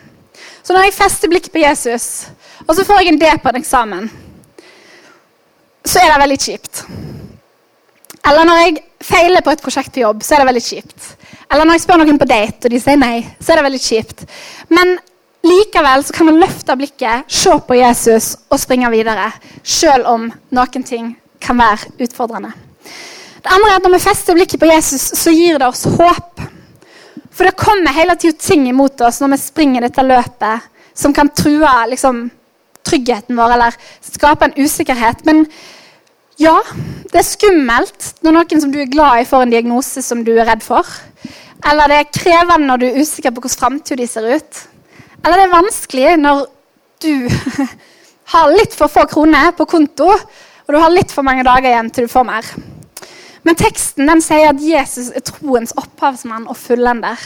Så 0.64 0.76
når 0.76 0.88
jeg 0.88 0.98
fester 0.98 1.32
blikk 1.32 1.52
på 1.54 1.62
Jesus, 1.64 2.28
og 2.68 2.76
så 2.76 2.86
får 2.86 3.02
jeg 3.02 3.14
en 3.14 3.22
D 3.22 3.30
på 3.42 3.52
en 3.52 3.60
eksamen, 3.60 4.10
så 5.86 6.02
er 6.02 6.12
det 6.12 6.22
veldig 6.22 6.40
kjipt. 6.44 6.84
Eller 8.30 8.46
når 8.46 8.60
jeg 8.62 8.82
feiler 9.10 9.42
på 9.42 9.54
et 9.54 9.64
prosjekt 9.64 9.94
på 9.96 10.04
jobb, 10.04 10.24
så 10.24 10.36
er 10.36 10.44
det 10.44 10.50
veldig 10.52 10.66
kjipt. 10.66 11.14
Eller 11.50 11.66
når 11.66 11.80
jeg 11.80 11.86
spør 11.86 12.02
noen 12.04 12.20
på 12.22 12.28
date, 12.30 12.68
og 12.68 12.74
de 12.74 12.82
sier 12.82 13.00
nei, 13.00 13.24
så 13.40 13.54
er 13.54 13.60
det 13.60 13.66
veldig 13.70 13.82
kjipt. 13.82 14.26
Men 14.70 14.98
likevel 15.48 16.04
så 16.06 16.14
kan 16.14 16.30
man 16.30 16.42
løfte 16.42 16.76
blikket, 16.78 17.32
se 17.32 17.56
på 17.66 17.80
Jesus 17.80 18.36
og 18.52 18.62
springe 18.62 18.92
videre. 18.94 19.32
Selv 19.64 20.12
om 20.12 20.28
noen 20.54 20.86
ting 20.86 21.16
kan 21.42 21.60
være 21.60 21.92
utfordrende. 22.06 22.52
Det 23.40 23.52
andre 23.56 23.70
er 23.70 23.76
at 23.78 23.84
Når 23.84 23.96
vi 23.96 24.04
fester 24.04 24.36
blikket 24.36 24.60
på 24.60 24.68
Jesus, 24.68 25.02
så 25.16 25.32
gir 25.32 25.58
det 25.58 25.68
oss 25.68 25.84
håp. 25.84 26.42
For 27.32 27.48
det 27.48 27.56
kommer 27.56 27.96
hele 27.96 28.16
tida 28.20 28.36
ting 28.36 28.68
imot 28.68 29.00
oss 29.02 29.22
når 29.22 29.36
vi 29.36 29.42
springer 29.42 29.86
dette 29.86 30.04
løpet, 30.04 30.66
som 30.94 31.14
kan 31.16 31.30
true 31.32 31.70
liksom, 31.88 32.26
tryggheten 32.84 33.38
vår 33.38 33.56
eller 33.56 33.78
skape 34.04 34.50
en 34.50 34.58
usikkerhet. 34.60 35.24
Men 35.26 35.46
ja, 36.40 36.58
det 37.12 37.22
er 37.22 37.28
skummelt 37.28 38.10
når 38.26 38.36
noen 38.36 38.64
som 38.64 38.74
du 38.74 38.82
er 38.82 38.92
glad 38.92 39.22
i, 39.22 39.28
får 39.30 39.46
en 39.46 39.56
diagnose 39.56 40.04
som 40.04 40.26
du 40.28 40.34
er 40.36 40.50
redd 40.50 40.66
for. 40.66 40.88
Eller 41.70 41.92
det 41.92 42.00
er 42.00 42.12
krevende 42.16 42.68
når 42.68 42.82
du 42.82 42.86
er 42.90 43.00
usikker 43.00 43.32
på 43.32 43.44
hvordan 43.44 43.62
framtida 43.62 44.08
ser 44.08 44.28
ut. 44.36 44.62
Eller 45.24 45.36
det 45.36 45.48
er 45.48 45.56
vanskelig 45.56 46.14
når 46.20 46.46
du 47.04 47.14
har 48.34 48.54
litt 48.56 48.76
for 48.76 48.92
få 48.92 49.08
kroner 49.12 49.52
på 49.56 49.68
konto 49.68 50.12
og 50.70 50.76
du 50.76 50.78
har 50.78 50.92
litt 50.94 51.10
for 51.10 51.26
mange 51.26 51.42
dager 51.42 51.72
igjen 51.72 51.88
til 51.90 52.06
du 52.06 52.12
får 52.12 52.28
mer. 52.30 52.46
Men 53.42 53.58
teksten 53.58 54.06
den 54.06 54.20
sier 54.22 54.52
at 54.52 54.60
Jesus 54.62 55.08
er 55.18 55.24
troens 55.26 55.74
opphavsmann 55.74 56.46
og 56.46 56.60
fullender. 56.62 57.18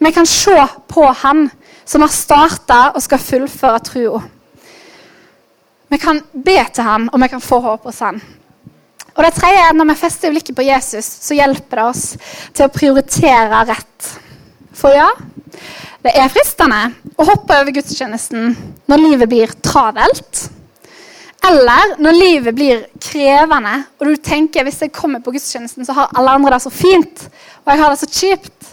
Vi 0.00 0.12
kan 0.16 0.24
se 0.24 0.56
på 0.88 1.04
han 1.20 1.50
som 1.84 2.06
har 2.06 2.14
starta 2.14 2.78
og 2.94 3.04
skal 3.04 3.20
fullføre 3.20 3.82
trua. 3.84 4.22
Vi 5.92 6.00
kan 6.00 6.22
be 6.32 6.56
til 6.72 6.88
han, 6.88 7.10
og 7.12 7.20
vi 7.20 7.28
kan 7.34 7.44
få 7.44 7.60
håp 7.66 7.84
hos 7.84 8.00
han. 8.00 8.22
Og 9.12 9.22
det 9.24 9.34
tredje 9.36 9.60
er 9.60 9.68
at 9.74 9.76
Når 9.76 9.92
vi 9.92 10.00
fester 10.00 10.32
blikket 10.32 10.56
på 10.56 10.64
Jesus, 10.64 11.04
så 11.04 11.36
hjelper 11.36 11.76
det 11.76 11.86
oss 11.92 12.04
til 12.56 12.64
å 12.64 12.72
prioritere 12.72 13.62
rett. 13.68 14.10
For 14.72 14.96
ja, 14.96 15.10
det 16.00 16.16
er 16.16 16.32
fristende 16.32 16.94
å 17.12 17.28
hoppe 17.28 17.60
over 17.60 17.76
gudstjenesten 17.76 18.56
når 18.88 19.04
livet 19.04 19.28
blir 19.28 19.52
travelt. 19.60 20.46
Eller 21.46 21.96
når 22.02 22.16
livet 22.16 22.56
blir 22.56 22.84
krevende, 23.02 23.74
og 24.00 24.08
du 24.08 24.16
tenker 24.18 24.66
hvis 24.66 24.80
jeg 24.82 24.94
kommer 24.94 25.22
på 25.22 25.34
gudstjenesten, 25.34 25.86
så 25.86 25.94
har 25.94 26.14
alle 26.16 26.34
andre 26.38 26.56
det 26.56 26.64
så 26.64 26.72
fint, 26.74 27.26
og 27.62 27.72
jeg 27.72 27.82
har 27.82 27.92
det 27.92 28.00
så 28.00 28.08
kjipt. 28.10 28.72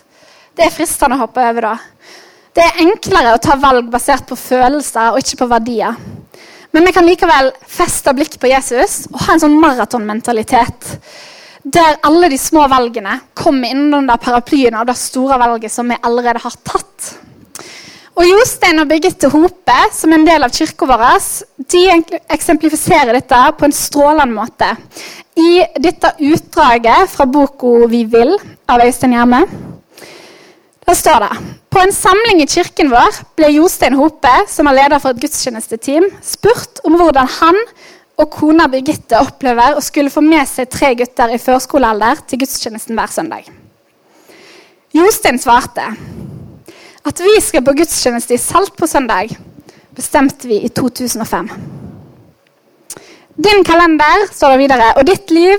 Det 0.57 0.65
er 0.65 0.73
fristende 0.73 1.17
å 1.17 1.23
hoppe 1.25 1.43
over 1.43 1.67
da. 1.67 1.73
Det 2.53 2.65
er 2.65 2.81
enklere 2.85 3.33
å 3.33 3.41
ta 3.41 3.57
valg 3.57 3.89
basert 3.93 4.27
på 4.29 4.37
følelser 4.37 5.13
og 5.13 5.21
ikke 5.21 5.39
på 5.41 5.49
verdier. 5.49 5.97
Men 6.73 6.87
vi 6.87 6.93
kan 6.93 7.05
likevel 7.05 7.51
feste 7.69 8.13
blikk 8.17 8.39
på 8.41 8.49
Jesus 8.49 9.03
og 9.11 9.19
ha 9.25 9.35
en 9.35 9.43
sånn 9.43 9.59
maratonmentalitet. 9.61 10.87
Der 11.63 11.99
alle 12.05 12.29
de 12.33 12.37
små 12.41 12.65
valgene 12.69 13.19
kommer 13.37 13.73
innunder 13.73 14.21
paraplyen 14.21 14.77
av 14.77 14.87
det 14.89 14.97
store 14.99 15.37
valget 15.41 15.73
som 15.73 15.89
vi 15.89 15.97
allerede 16.01 16.41
har 16.41 16.57
tatt. 16.65 17.13
Og 18.13 18.27
Jostein 18.29 18.77
og 18.77 18.89
Birgitte 18.91 19.29
Hope, 19.33 19.77
som 19.91 20.11
er 20.11 20.19
en 20.19 20.27
del 20.27 20.45
av 20.45 20.53
kirka 20.53 20.85
vår, 20.85 21.13
de 21.73 21.83
eksemplifiserer 22.35 23.15
dette 23.17 23.39
på 23.57 23.65
en 23.65 23.73
strålende 23.73 24.35
måte. 24.35 24.69
I 25.33 25.63
dette 25.81 26.13
utdraget 26.21 27.09
fra 27.09 27.25
boka 27.25 27.87
'Vi 27.89 28.03
vil' 28.05 28.37
av 28.69 28.85
Øystein 28.85 29.13
Gjerme 29.13 29.47
der 30.85 30.93
står 30.93 31.19
det 31.23 31.37
På 31.69 31.79
en 31.79 31.91
samling 31.91 32.41
i 32.41 32.45
kirken 32.45 32.91
vår 32.91 33.15
ble 33.35 33.47
Jostein 33.55 33.95
Hope, 33.97 34.29
som 34.47 34.67
er 34.67 34.75
leder 34.77 34.99
for 34.99 35.09
et 35.09 35.21
gudstjenesteteam, 35.23 36.05
spurt 36.21 36.83
om 36.85 36.97
hvordan 36.99 37.27
han 37.39 37.55
og 38.17 38.29
kona 38.29 38.67
Birgitte 38.67 39.17
opplever 39.17 39.73
å 39.73 39.81
skulle 39.81 40.13
få 40.13 40.21
med 40.21 40.45
seg 40.47 40.69
tre 40.69 40.91
gutter 40.99 41.33
i 41.33 41.41
førskolealder 41.41 42.21
til 42.27 42.43
gudstjenesten 42.43 42.93
hver 42.93 43.09
søndag. 43.09 43.49
Jostein 44.93 45.39
svarte 45.41 45.87
at 47.03 47.19
vi 47.19 47.33
skal 47.43 47.63
på 47.65 47.75
gudstjeneste 47.75 48.37
i 48.37 48.41
Salt 48.41 48.75
på 48.79 48.87
søndag, 48.87 49.33
bestemte 49.95 50.47
vi 50.47 50.61
i 50.63 50.69
2005. 50.69 51.49
Din 53.43 53.63
kalender 53.65 54.27
står 54.31 54.53
det 54.53 54.61
videre, 54.61 54.93
og 54.97 55.07
ditt 55.09 55.31
liv 55.33 55.57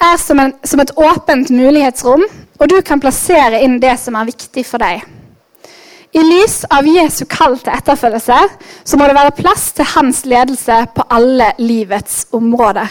er 0.00 0.18
som, 0.18 0.40
en, 0.40 0.54
som 0.64 0.80
et 0.80 0.92
åpent 0.96 1.52
mulighetsrom, 1.52 2.24
og 2.60 2.68
du 2.68 2.80
kan 2.82 3.00
plassere 3.00 3.60
inn 3.62 3.78
det 3.80 3.94
som 4.00 4.16
er 4.18 4.30
viktig 4.32 4.64
for 4.66 4.82
deg. 4.82 5.04
I 6.10 6.22
lys 6.26 6.64
av 6.74 6.88
Jesu 6.90 7.22
kall 7.30 7.54
til 7.60 7.70
etterfølgelse 7.70 8.38
så 8.82 8.98
må 8.98 9.06
det 9.06 9.14
være 9.14 9.36
plass 9.36 9.68
til 9.76 9.86
hans 9.92 10.24
ledelse 10.26 10.80
på 10.96 11.04
alle 11.06 11.52
livets 11.62 12.24
områder. 12.34 12.90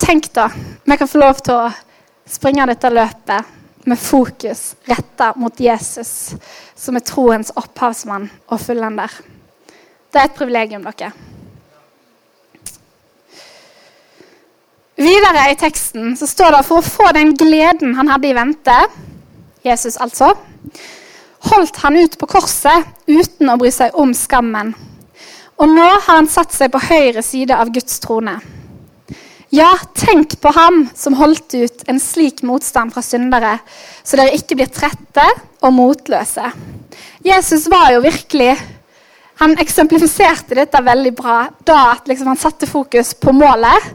Tenk 0.00 0.30
da, 0.36 0.46
vi 0.86 0.96
kan 1.00 1.10
få 1.10 1.18
lov 1.24 1.40
til 1.42 1.56
å 1.56 1.72
springe 2.30 2.68
dette 2.70 2.92
løpet 2.94 3.56
med 3.88 3.98
fokus 3.98 4.74
retta 4.84 5.32
mot 5.36 5.60
Jesus, 5.60 6.34
som 6.76 6.96
er 6.96 7.04
troens 7.06 7.52
opphavsmann 7.56 8.28
og 8.48 8.60
fullender. 8.60 9.12
Det 10.10 10.20
er 10.20 10.28
et 10.28 10.36
privilegium, 10.36 10.84
dere. 10.84 11.12
Videre 15.00 15.46
i 15.48 15.56
teksten 15.56 16.12
så 16.18 16.28
står 16.28 16.58
det 16.58 16.64
for 16.68 16.82
å 16.82 16.84
få 16.84 17.12
den 17.16 17.32
gleden 17.38 17.94
han 17.96 18.10
hadde 18.10 18.28
i 18.28 18.36
vente, 18.36 18.76
Jesus 19.64 19.96
altså, 20.00 20.34
holdt 21.48 21.80
han 21.80 21.96
ut 21.96 22.18
på 22.20 22.28
korset 22.28 22.84
uten 23.08 23.48
å 23.48 23.56
bry 23.60 23.70
seg 23.72 23.96
om 23.96 24.12
skammen. 24.16 24.74
Og 25.60 25.68
nå 25.68 25.86
har 25.86 26.06
han 26.08 26.28
satt 26.28 26.52
seg 26.56 26.72
på 26.72 26.80
høyre 26.84 27.22
side 27.24 27.56
av 27.56 27.72
Guds 27.72 28.00
trone. 28.00 28.38
Ja, 29.50 29.72
tenk 29.98 30.36
på 30.40 30.52
ham 30.54 30.84
som 30.94 31.16
holdt 31.18 31.56
ut 31.58 31.82
en 31.90 31.98
slik 31.98 32.44
motstand 32.46 32.92
fra 32.94 33.02
syndere, 33.02 33.56
så 34.06 34.20
dere 34.20 34.36
ikke 34.36 34.54
blir 34.60 34.70
trette 34.70 35.24
og 35.66 35.72
motløse. 35.74 36.52
Jesus 37.26 37.66
var 37.70 37.90
jo 37.94 38.04
virkelig 38.04 38.54
Han 39.40 39.54
eksemplifiserte 39.56 40.52
dette 40.52 40.82
veldig 40.84 41.14
bra 41.16 41.46
da 41.64 41.76
at 41.94 42.08
liksom 42.10 42.26
han 42.28 42.36
satte 42.36 42.66
fokus 42.68 43.14
på 43.16 43.32
målet, 43.32 43.86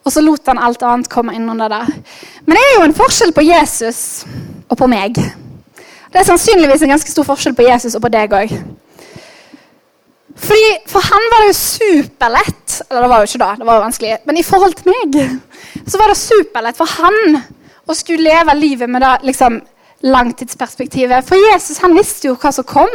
og 0.00 0.14
så 0.14 0.22
lot 0.24 0.48
han 0.48 0.56
alt 0.64 0.80
annet 0.80 1.10
komme 1.12 1.34
inn 1.36 1.44
under 1.52 1.68
det. 1.68 1.82
Men 2.46 2.56
det 2.56 2.62
er 2.62 2.72
jo 2.78 2.86
en 2.86 2.96
forskjell 2.96 3.34
på 3.36 3.44
Jesus 3.44 4.00
og 4.64 4.78
på 4.80 4.88
meg. 4.88 5.20
Det 6.08 6.22
er 6.22 6.24
sannsynligvis 6.24 6.86
en 6.86 6.94
ganske 6.94 7.12
stor 7.12 7.28
forskjell 7.28 7.58
på 7.58 7.68
Jesus 7.68 7.98
og 7.98 8.06
på 8.06 8.14
deg 8.16 8.32
òg. 8.32 8.54
Fordi, 10.38 10.66
for 10.86 11.02
han 11.02 11.24
var 11.32 11.42
det 11.42 11.48
jo 11.48 11.54
superlett 11.58 12.76
Eller 12.86 13.02
det 13.04 13.10
var 13.10 13.22
jo 13.22 13.26
ikke 13.26 13.40
da, 13.42 13.48
det 13.58 13.66
var 13.66 13.78
jo 13.78 13.84
vanskelig. 13.88 14.16
Men 14.28 14.38
i 14.38 14.46
forhold 14.46 14.76
til 14.78 14.92
meg 14.92 15.18
så 15.88 15.98
var 15.98 16.12
det 16.12 16.20
superlett 16.20 16.78
for 16.78 16.98
han 16.98 17.40
å 17.88 17.96
skulle 17.96 18.28
leve 18.28 18.54
livet 18.58 18.90
med 18.90 19.02
det 19.02 19.12
liksom, 19.30 19.60
langtidsperspektivet. 20.04 21.24
For 21.26 21.40
Jesus 21.40 21.80
han 21.82 21.96
visste 21.96 22.28
jo 22.28 22.36
hva 22.38 22.52
som 22.54 22.66
kom. 22.68 22.92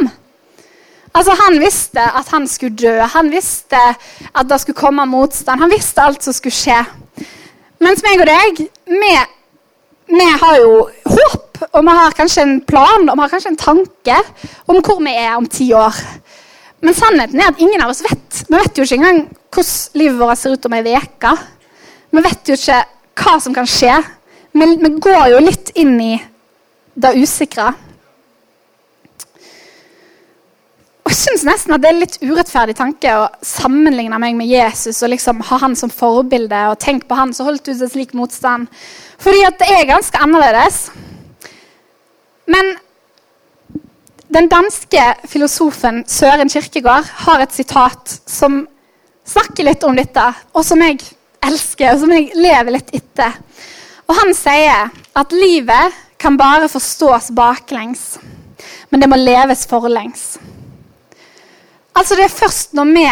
Altså, 1.14 1.34
Han 1.38 1.60
visste 1.62 2.02
at 2.02 2.30
han 2.34 2.46
skulle 2.50 2.76
dø, 2.76 2.94
han 3.00 3.30
visste 3.30 3.78
at 4.34 4.48
det 4.50 4.60
skulle 4.60 4.78
komme 4.78 5.06
motstand. 5.06 5.60
Han 5.60 5.70
visste 5.70 6.02
alt 6.02 6.22
som 6.22 6.34
skulle 6.34 6.54
skje. 6.54 6.80
Mens 7.82 8.02
meg 8.02 8.22
og 8.22 8.30
deg, 8.30 8.64
vi, 8.88 9.12
vi 10.14 10.26
har 10.42 10.56
jo 10.62 10.88
håp, 11.06 11.62
og 11.70 11.80
vi 11.86 11.96
har 11.98 12.16
kanskje 12.18 12.42
en 12.42 12.60
plan 12.66 13.08
og 13.08 13.14
vi 13.14 13.22
har 13.22 13.32
kanskje 13.34 13.52
en 13.52 13.60
tanke 13.60 14.16
om 14.66 14.80
hvor 14.80 15.02
vi 15.02 15.14
er 15.14 15.36
om 15.36 15.46
ti 15.46 15.72
år. 15.74 15.98
Men 16.82 16.96
sannheten 16.96 17.40
er 17.40 17.52
at 17.52 17.62
ingen 17.62 17.82
av 17.84 17.92
oss 17.94 18.02
vet. 18.04 18.42
Vi 18.48 18.56
vet 18.56 18.78
jo 18.78 18.84
ikke 18.86 18.98
engang 18.98 19.22
hvordan 19.54 20.00
livet 20.00 20.20
vårt 20.20 20.40
ser 20.40 20.56
ut 20.56 20.66
om 20.66 20.76
ei 20.76 20.96
uke. 20.96 21.32
Vi 22.10 22.22
vet 22.26 22.50
jo 22.50 22.58
ikke 22.58 22.82
hva 23.22 23.38
som 23.40 23.54
kan 23.56 23.68
skje. 23.70 23.94
Men 24.54 24.76
vi 24.82 24.90
går 25.02 25.32
jo 25.32 25.42
litt 25.42 25.72
inn 25.78 25.96
i 26.02 26.14
det 26.94 27.14
usikre. 27.18 27.72
Og 31.04 31.12
jeg 31.12 31.18
syns 31.18 31.42
nesten 31.44 31.74
at 31.74 31.82
det 31.82 31.90
er 31.90 31.98
litt 31.98 32.20
urettferdig 32.22 32.76
tanke 32.78 33.10
å 33.18 33.26
sammenligne 33.44 34.16
meg 34.22 34.38
med 34.38 34.48
Jesus 34.48 35.02
og 35.04 35.10
liksom 35.12 35.42
ha 35.50 35.58
han 35.60 35.74
som 35.76 35.92
forbilde 35.92 36.60
og 36.70 36.78
tenke 36.80 37.10
på 37.10 37.18
han 37.18 37.34
som 37.36 37.50
holdt 37.50 37.68
ut 37.68 37.74
en 37.74 37.92
slik 37.92 38.14
motstand. 38.16 38.70
Fordi 39.20 39.42
at 39.44 39.58
det 39.60 39.68
er 39.74 39.90
ganske 39.90 40.22
annerledes. 40.24 40.86
Men 42.48 42.72
den 44.34 44.48
danske 44.50 45.02
filosofen 45.30 46.02
Søren 46.10 46.50
Kirkegård 46.50 47.06
har 47.26 47.42
et 47.44 47.54
sitat 47.54 48.16
som 48.26 48.64
snakker 49.24 49.68
litt 49.68 49.84
om 49.86 49.94
dette, 49.96 50.24
og 50.52 50.64
som 50.66 50.82
jeg 50.82 50.98
elsker, 51.44 51.94
og 51.94 52.02
som 52.02 52.12
jeg 52.12 52.32
lever 52.34 52.74
litt 52.74 52.90
etter. 52.96 53.36
Og 54.08 54.16
Han 54.18 54.34
sier 54.36 54.90
at 55.16 55.32
livet 55.32 56.00
kan 56.20 56.36
bare 56.40 56.68
forstås 56.68 57.30
baklengs, 57.36 58.18
men 58.90 59.00
det 59.00 59.08
må 59.10 59.18
leves 59.20 59.64
forlengs. 59.70 60.34
Altså 61.94 62.18
Det 62.18 62.26
er 62.26 62.38
først 62.40 62.74
når 62.74 62.90
vi 62.90 63.06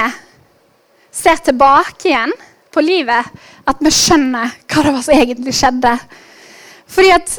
ser 1.12 1.38
tilbake 1.44 2.10
igjen 2.10 2.34
på 2.72 2.82
livet, 2.82 3.30
at 3.68 3.78
vi 3.84 3.94
skjønner 3.94 4.56
hva 4.66 4.82
det 4.82 4.94
var 4.96 5.06
som 5.06 5.14
egentlig 5.14 5.54
skjedde. 5.54 5.92
Fordi 6.92 7.10
at, 7.14 7.34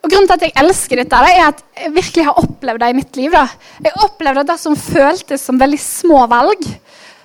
og 0.00 0.08
Grunnen 0.08 0.28
til 0.30 0.36
at 0.38 0.44
jeg 0.46 0.56
elsker 0.62 1.02
dette, 1.02 1.18
er 1.28 1.50
at 1.50 1.60
jeg 1.76 1.92
virkelig 1.92 2.24
har 2.24 2.38
opplevd 2.40 2.80
det 2.80 2.88
i 2.88 2.96
mitt 2.96 3.18
liv. 3.20 3.34
Da. 3.34 3.44
Jeg 3.84 3.98
opplevde 4.06 4.46
det 4.48 4.56
som 4.62 4.78
føltes 4.78 5.44
som 5.44 5.60
veldig 5.60 5.80
små 5.82 6.22
valg, 6.30 6.64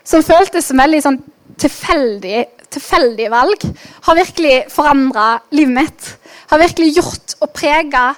som 0.04 0.26
føltes 0.26 0.68
som 0.68 0.82
veldig 0.84 1.00
sånn 1.06 1.22
tilfeldig, 1.62 2.42
tilfeldige 2.76 3.32
valg, 3.32 3.64
har 4.08 4.20
virkelig 4.20 4.58
forandra 4.74 5.30
livet 5.56 5.76
mitt. 5.78 6.10
Har 6.52 6.62
virkelig 6.62 6.98
gjort 6.98 7.38
og 7.40 7.54
prega 7.56 8.10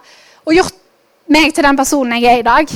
og 0.48 0.56
gjort 0.58 0.82
meg 1.32 1.54
til 1.54 1.67
den 1.67 1.78
personen 1.78 2.17
jeg 2.17 2.32
er 2.32 2.41
i 2.41 2.48
dag. 2.48 2.74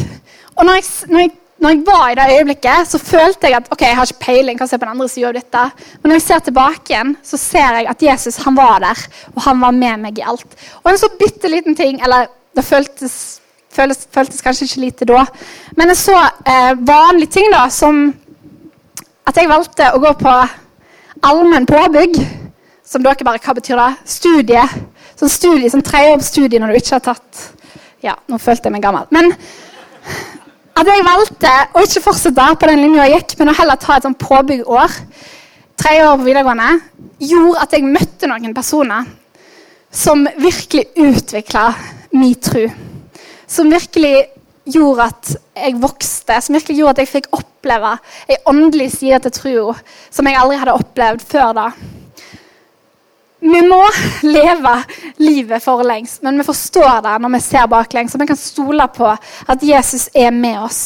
Og 0.58 0.68
når 0.68 0.78
jeg, 0.78 0.88
når 1.10 1.26
jeg 1.26 1.34
når 1.62 1.76
jeg 1.76 1.82
var 1.86 2.06
i 2.10 2.16
det 2.18 2.28
øyeblikket, 2.36 2.88
så 2.90 2.98
følte 2.98 3.50
jeg 3.50 3.60
at 3.60 3.68
ok, 3.70 3.84
jeg 3.86 3.98
har 3.98 4.10
ikke 4.10 4.26
peiling 4.26 4.62
som 4.62 4.76
er 4.76 4.82
på 4.82 4.88
den 4.88 4.96
andre 4.96 5.10
siden 5.12 5.30
av 5.30 5.36
dette. 5.38 5.66
Men 6.02 6.10
når 6.10 6.18
jeg 6.18 6.26
ser 6.26 6.40
tilbake 6.48 6.94
igjen, 6.94 7.12
så 7.24 7.38
ser 7.38 7.78
jeg 7.78 7.90
at 7.92 8.06
Jesus 8.08 8.40
han 8.42 8.58
var 8.58 8.82
der, 8.82 9.04
og 9.36 9.44
han 9.46 9.62
var 9.62 9.78
med 9.78 10.02
meg 10.08 10.18
i 10.18 10.26
alt. 10.26 10.58
Og 10.82 10.90
en 10.90 10.98
så 10.98 11.12
bitte 11.20 11.52
liten 11.52 11.78
ting, 11.78 12.02
eller 12.02 12.32
det 12.58 12.66
føltes, 12.66 13.16
føltes, 13.72 14.08
føltes 14.10 14.42
kanskje 14.42 14.68
ikke 14.68 14.86
lite 14.88 15.08
da, 15.12 15.22
men 15.78 15.94
en 15.94 16.00
så 16.00 16.18
eh, 16.18 16.74
vanlig 16.82 17.30
ting 17.32 17.54
da, 17.54 17.68
som 17.70 18.08
at 19.30 19.38
jeg 19.38 19.52
valgte 19.52 19.94
å 19.94 20.02
gå 20.02 20.16
på 20.20 20.36
allmenn 21.30 21.70
påbygg. 21.70 22.18
Som 22.92 23.06
dere 23.06 23.24
bare, 23.24 23.40
hva 23.40 23.54
betyr 23.56 23.80
det? 23.80 23.92
Studie. 24.10 24.64
Sånn 25.20 25.32
studie, 25.32 25.70
sånn 25.72 25.86
tredjeårsstudie 25.86 26.60
når 26.60 26.74
du 26.74 26.82
ikke 26.82 26.98
har 26.98 27.04
tatt 27.14 27.50
Ja, 28.02 28.16
nå 28.26 28.40
følte 28.42 28.68
jeg 28.68 28.74
meg 28.74 28.84
gammel. 28.84 29.06
Men 29.14 29.30
at 30.78 30.88
jeg 30.88 31.06
valgte 31.06 31.52
å 31.76 31.84
ikke 31.86 32.04
fortsette 32.06 32.48
på 32.58 32.70
den 32.70 32.84
linja 32.86 33.08
jeg 33.08 33.20
gikk, 33.20 33.38
men 33.40 33.52
å 33.52 33.58
heller 33.58 33.80
ta 33.82 33.98
et 33.98 34.08
sånn 34.08 34.18
påbyggår, 34.20 34.98
tre 35.82 35.96
år 36.06 36.20
på 36.20 36.28
videregående, 36.28 36.70
gjorde 37.22 37.64
at 37.66 37.76
jeg 37.76 37.88
møtte 37.88 38.30
noen 38.30 38.56
personer 38.56 39.10
som 39.92 40.24
virkelig 40.40 40.88
utvikla 40.96 41.66
min 42.16 42.36
tro. 42.40 42.68
Som 43.52 43.72
virkelig 43.74 44.30
gjorde 44.72 45.08
at 45.10 45.32
jeg 45.58 45.80
vokste, 45.82 46.38
som 46.40 46.56
virkelig 46.56 46.80
gjorde 46.80 46.96
at 46.96 47.04
jeg 47.04 47.12
fikk 47.18 47.32
oppleve 47.36 47.96
ei 48.30 48.38
åndelig 48.50 48.92
side 48.96 49.20
til 49.26 49.36
troa 49.36 49.76
som 50.14 50.28
jeg 50.30 50.40
aldri 50.40 50.62
hadde 50.62 50.78
opplevd 50.78 51.26
før 51.28 51.52
da. 51.58 51.68
Vi 53.42 53.62
må 53.66 53.82
leve 54.36 54.76
livet 55.18 55.64
forlengs, 55.64 56.20
men 56.22 56.38
vi 56.38 56.46
forstår 56.46 57.02
det 57.06 57.18
når 57.24 57.34
vi 57.36 57.42
ser 57.46 57.70
baklengs. 57.72 58.16
Og 58.16 58.22
vi 58.22 58.30
kan 58.30 58.40
stole 58.40 58.88
på 58.94 59.10
at 59.10 59.66
Jesus 59.66 60.10
er 60.14 60.30
med 60.36 60.60
oss 60.62 60.84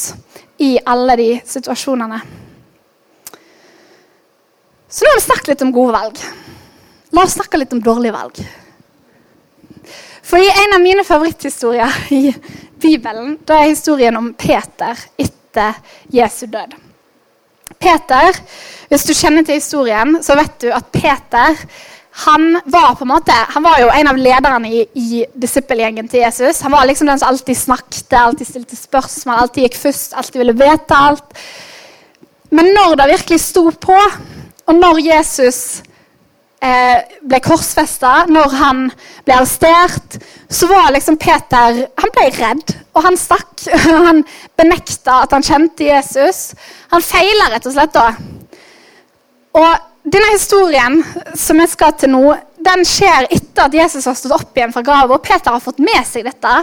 i 0.63 0.77
alle 0.87 1.17
de 1.19 1.29
situasjonene. 1.45 2.21
Så 4.87 5.03
nå 5.03 5.11
har 5.11 5.19
vi 5.19 5.25
snakket 5.25 5.51
litt 5.51 5.65
om 5.65 5.73
gode 5.75 5.95
valg. 5.97 6.21
La 7.11 7.25
oss 7.25 7.35
snakke 7.35 7.59
litt 7.59 7.73
om 7.75 7.83
dårlige 7.83 8.15
valg. 8.15 8.39
For 10.25 10.39
i 10.41 10.47
en 10.63 10.77
av 10.77 10.81
mine 10.81 11.03
favoritthistorier 11.05 11.97
i 12.15 12.31
Bibelen 12.81 13.35
da 13.45 13.59
er 13.59 13.73
historien 13.73 14.15
om 14.17 14.31
Peter 14.39 14.97
etter 15.19 15.75
Jesu 16.11 16.45
død. 16.47 16.73
Peter, 17.79 18.39
Hvis 18.87 19.03
du 19.03 19.13
kjenner 19.13 19.43
til 19.43 19.59
historien, 19.59 20.23
så 20.23 20.35
vet 20.37 20.61
du 20.61 20.69
at 20.71 20.87
Peter 20.93 21.57
han 22.17 22.61
var 22.65 22.93
på 22.95 23.03
en 23.03 23.11
måte, 23.11 23.31
han 23.31 23.63
var 23.63 23.79
jo 23.81 23.89
en 23.91 24.07
av 24.07 24.17
lederne 24.17 24.69
i, 24.71 24.83
i 24.95 25.23
disippelgjengen 25.35 26.07
til 26.07 26.21
Jesus. 26.21 26.61
Han 26.63 26.71
var 26.71 26.87
liksom 26.87 27.09
den 27.09 27.19
som 27.19 27.27
alltid 27.27 27.57
snakket, 27.59 28.13
alltid 28.15 28.47
stilte 28.47 28.77
spørsmål, 28.79 29.41
alltid 29.41 29.65
gikk 29.65 29.75
først, 29.81 30.13
alltid 30.15 30.39
ville 30.39 30.55
vite 30.55 30.95
alt. 30.95 31.41
Men 32.55 32.71
når 32.77 32.95
det 33.01 33.09
virkelig 33.09 33.39
sto 33.43 33.65
på, 33.83 33.97
og 34.65 34.79
når 34.79 35.01
Jesus 35.03 35.59
eh, 36.63 37.03
ble 37.27 37.41
korsfesta, 37.43 38.13
når 38.31 38.55
han 38.61 38.79
ble 39.25 39.35
arrestert, 39.35 40.15
så 40.47 40.69
var 40.71 40.93
liksom 40.95 41.17
Peter 41.19 41.81
Han 41.99 42.13
ble 42.15 42.29
redd, 42.37 42.75
og 42.95 43.03
han 43.09 43.19
stakk. 43.19 43.65
Han 44.07 44.23
benekta 44.55 45.19
at 45.25 45.35
han 45.35 45.43
kjente 45.43 45.89
Jesus. 45.89 46.53
Han 46.93 47.03
feila 47.03 47.51
rett 47.51 47.67
og 47.67 47.75
slett 47.75 47.93
da. 47.95 48.07
Og 49.59 49.94
denne 50.05 50.33
historien 50.35 50.99
som 51.37 51.59
jeg 51.61 51.71
skal 51.71 51.93
til 51.97 52.11
nå, 52.13 52.23
den 52.65 52.85
skjer 52.85 53.27
etter 53.33 53.65
at 53.65 53.77
Jesus 53.77 54.05
har 54.05 54.17
stått 54.17 54.35
opp 54.35 54.57
igjen 54.57 54.73
fra 54.73 54.83
graven, 54.85 55.15
og 55.15 55.23
Peter 55.25 55.53
har 55.53 55.63
fått 55.63 55.81
med 55.81 56.01
seg 56.07 56.27
dette. 56.27 56.55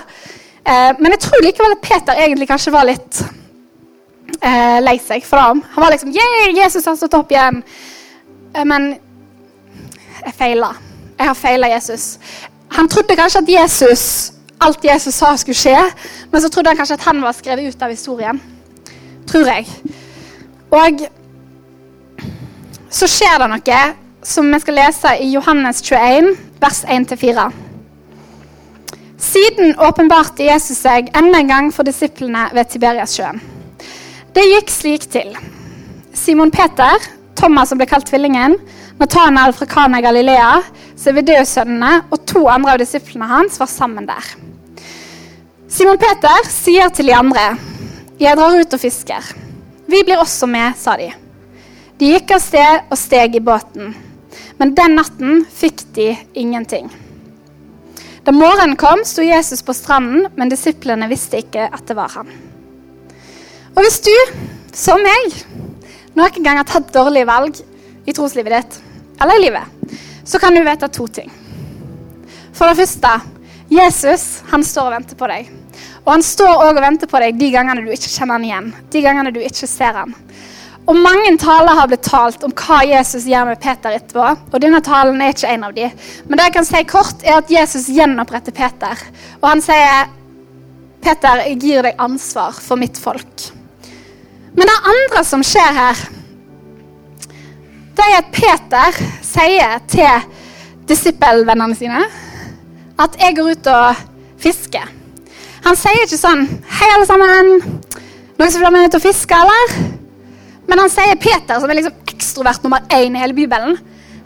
Eh, 0.62 0.90
men 0.98 1.14
jeg 1.14 1.24
tror 1.24 1.42
likevel 1.42 1.74
at 1.74 1.82
Peter 1.82 2.18
egentlig 2.22 2.46
kanskje 2.50 2.74
var 2.74 2.86
litt 2.86 3.22
eh, 4.38 4.78
lei 4.82 4.94
seg 5.02 5.26
for 5.26 5.42
det. 5.42 5.72
Han 5.74 5.84
var 5.84 5.94
liksom 5.94 6.12
Yeah, 6.14 6.52
Jesus 6.54 6.86
har 6.86 6.98
stått 6.98 7.18
opp 7.18 7.34
igjen. 7.34 7.62
Eh, 8.54 8.66
men 8.68 8.92
jeg 10.22 10.36
feila. 10.38 10.70
Jeg 11.18 11.30
har 11.30 11.38
feila 11.38 11.70
Jesus. 11.72 12.06
Han 12.76 12.88
trodde 12.88 13.18
kanskje 13.18 13.42
at 13.42 13.50
Jesus, 13.50 14.04
alt 14.62 14.84
Jesus 14.86 15.18
sa, 15.18 15.34
skulle 15.36 15.58
skje, 15.58 15.76
men 16.30 16.42
så 16.42 16.50
trodde 16.50 16.70
han 16.70 16.78
kanskje 16.78 17.00
at 17.00 17.08
han 17.10 17.20
var 17.22 17.34
skrevet 17.36 17.74
ut 17.74 17.82
av 17.82 17.90
historien. 17.90 18.38
Tror 19.28 19.50
jeg. 19.50 19.66
Og 20.72 21.02
så 22.92 23.08
skjer 23.08 23.40
det 23.40 23.48
noe 23.48 23.82
som 24.22 24.48
vi 24.52 24.60
skal 24.62 24.76
lese 24.78 25.12
i 25.24 25.30
Johannes 25.32 25.80
21, 25.82 26.34
vers 26.60 26.82
1-4. 26.84 27.46
Siden 29.22 29.74
åpenbarte 29.80 30.44
Jesus 30.44 30.82
seg 30.82 31.08
enda 31.16 31.40
en 31.40 31.50
gang 31.50 31.70
for 31.74 31.86
disiplene 31.88 32.48
ved 32.52 32.68
Tiberiassjøen. 32.70 33.40
Det 34.34 34.44
gikk 34.48 34.70
slik 34.72 35.08
til. 35.12 35.32
Simon 36.16 36.52
Peter, 36.52 37.00
Thomas 37.38 37.72
som 37.72 37.80
ble 37.80 37.88
kalt 37.88 38.06
Tvillingen, 38.10 38.58
Nathanael 39.00 39.54
fra 39.56 39.66
Kana 39.70 40.02
Galilea, 40.04 40.60
Sevedeus-sønnene 41.00 42.04
og 42.12 42.26
to 42.28 42.44
andre 42.50 42.76
av 42.76 42.82
disiplene 42.82 43.30
hans 43.30 43.58
var 43.60 43.70
sammen 43.70 44.06
der. 44.10 44.34
Simon 45.72 46.00
Peter 46.00 46.48
sier 46.52 46.92
til 46.92 47.08
de 47.08 47.16
andre, 47.16 47.56
'Jeg 48.20 48.36
drar 48.36 48.60
ut 48.60 48.74
og 48.74 48.80
fisker.' 48.80 49.34
'Vi 49.88 50.04
blir 50.04 50.20
også 50.20 50.46
med', 50.46 50.76
sa 50.76 50.96
de. 50.96 51.21
De 52.02 52.08
gikk 52.10 52.32
av 52.34 52.40
sted 52.42 52.88
og 52.90 52.98
steg 52.98 53.36
i 53.38 53.40
båten, 53.46 53.92
men 54.58 54.72
den 54.74 54.96
natten 54.98 55.44
fikk 55.46 55.84
de 55.94 56.08
ingenting. 56.34 56.88
Da 58.26 58.34
morgenen 58.34 58.74
kom, 58.74 59.04
sto 59.06 59.22
Jesus 59.22 59.62
på 59.62 59.70
stranden, 59.78 60.24
men 60.34 60.50
disiplene 60.50 61.06
visste 61.06 61.38
ikke 61.38 61.68
at 61.70 61.84
det 61.86 61.94
var 61.94 62.10
han. 62.16 62.32
Og 63.76 63.78
hvis 63.86 64.00
du, 64.02 64.10
som 64.74 64.98
meg, 64.98 65.36
noen 66.18 66.42
gang 66.42 66.58
har 66.58 66.66
tatt 66.72 66.90
dårlige 66.90 67.28
valg 67.30 67.62
i 68.02 68.16
troslivet 68.18 68.56
ditt, 68.56 68.80
eller 69.22 69.38
i 69.38 69.44
livet, 69.44 69.94
så 70.26 70.42
kan 70.42 70.58
du 70.58 70.64
vite 70.66 70.90
to 70.90 71.06
ting. 71.06 71.30
For 72.50 72.66
det 72.66 72.80
første, 72.82 73.12
Jesus 73.70 74.40
han 74.50 74.66
står 74.66 74.90
og 74.90 74.96
venter 74.96 75.22
på 75.22 75.30
deg. 75.30 75.54
Og 76.02 76.16
han 76.16 76.26
står 76.26 76.66
òg 76.66 76.72
og 76.72 76.82
venter 76.82 77.06
på 77.14 77.22
deg 77.22 77.38
de 77.38 77.54
gangene 77.54 77.86
du 77.86 77.94
ikke 77.94 78.10
kjenner 78.10 78.40
han 78.40 78.48
igjen. 78.50 78.72
De 78.90 79.06
gangene 79.06 79.30
du 79.30 79.38
ikke 79.38 79.70
ser 79.70 80.02
han. 80.02 80.18
Og 80.82 80.98
mange 80.98 81.30
taler 81.38 81.76
har 81.78 81.86
blitt 81.90 82.02
talt 82.02 82.42
om 82.42 82.52
hva 82.58 82.80
Jesus 82.82 83.28
gjør 83.30 83.52
med 83.52 83.60
Peter 83.62 83.94
etterpå. 83.94 84.24
Og 84.50 84.62
denne 84.62 84.80
talen 84.82 85.20
er 85.22 85.30
ikke 85.34 85.52
en 85.52 85.68
av 85.68 85.76
de. 85.76 85.86
Men 86.26 86.38
det 86.38 86.48
jeg 86.48 86.56
kan 86.56 86.66
si 86.66 86.82
kort, 86.90 87.22
er 87.22 87.38
at 87.38 87.52
Jesus 87.52 87.86
gjenoppretter 87.92 88.54
Peter. 88.56 88.98
Og 89.40 89.48
han 89.48 89.62
sier, 89.62 90.10
'Peter, 91.02 91.42
jeg 91.46 91.60
gir 91.60 91.82
deg 91.82 91.98
ansvar 91.98 92.58
for 92.58 92.76
mitt 92.76 92.98
folk.' 92.98 93.52
Men 94.54 94.68
det 94.68 94.90
andre 94.94 95.24
som 95.24 95.42
skjer 95.42 95.72
her, 95.72 95.96
det 97.96 98.04
er 98.04 98.18
at 98.18 98.32
Peter 98.32 98.98
sier 99.22 99.78
til 99.88 100.26
disippelvennene 100.88 101.76
sine 101.76 102.02
at 103.00 103.16
jeg 103.20 103.36
går 103.36 103.54
ut 103.54 103.66
og 103.72 104.04
fisker. 104.42 104.84
Han 105.64 105.78
sier 105.78 106.04
ikke 106.04 106.18
sånn 106.18 106.46
Hei, 106.68 106.90
alle 106.90 107.06
sammen. 107.06 107.52
Noen 108.36 108.50
som 108.50 108.60
vil 108.60 108.66
være 108.66 108.76
med 108.76 108.88
ut 108.90 108.98
og 108.98 109.04
fiske, 109.04 109.34
eller? 109.34 110.01
Men 110.68 110.84
han 110.84 110.92
sier 110.92 111.18
Peter, 111.20 111.58
som 111.60 111.70
er 111.70 111.80
liksom 111.80 112.14
ekstrovert 112.14 112.64
nummer 112.64 112.84
én 112.94 113.16
i 113.16 113.22
hele 113.22 113.36
Bibelen, 113.36 113.76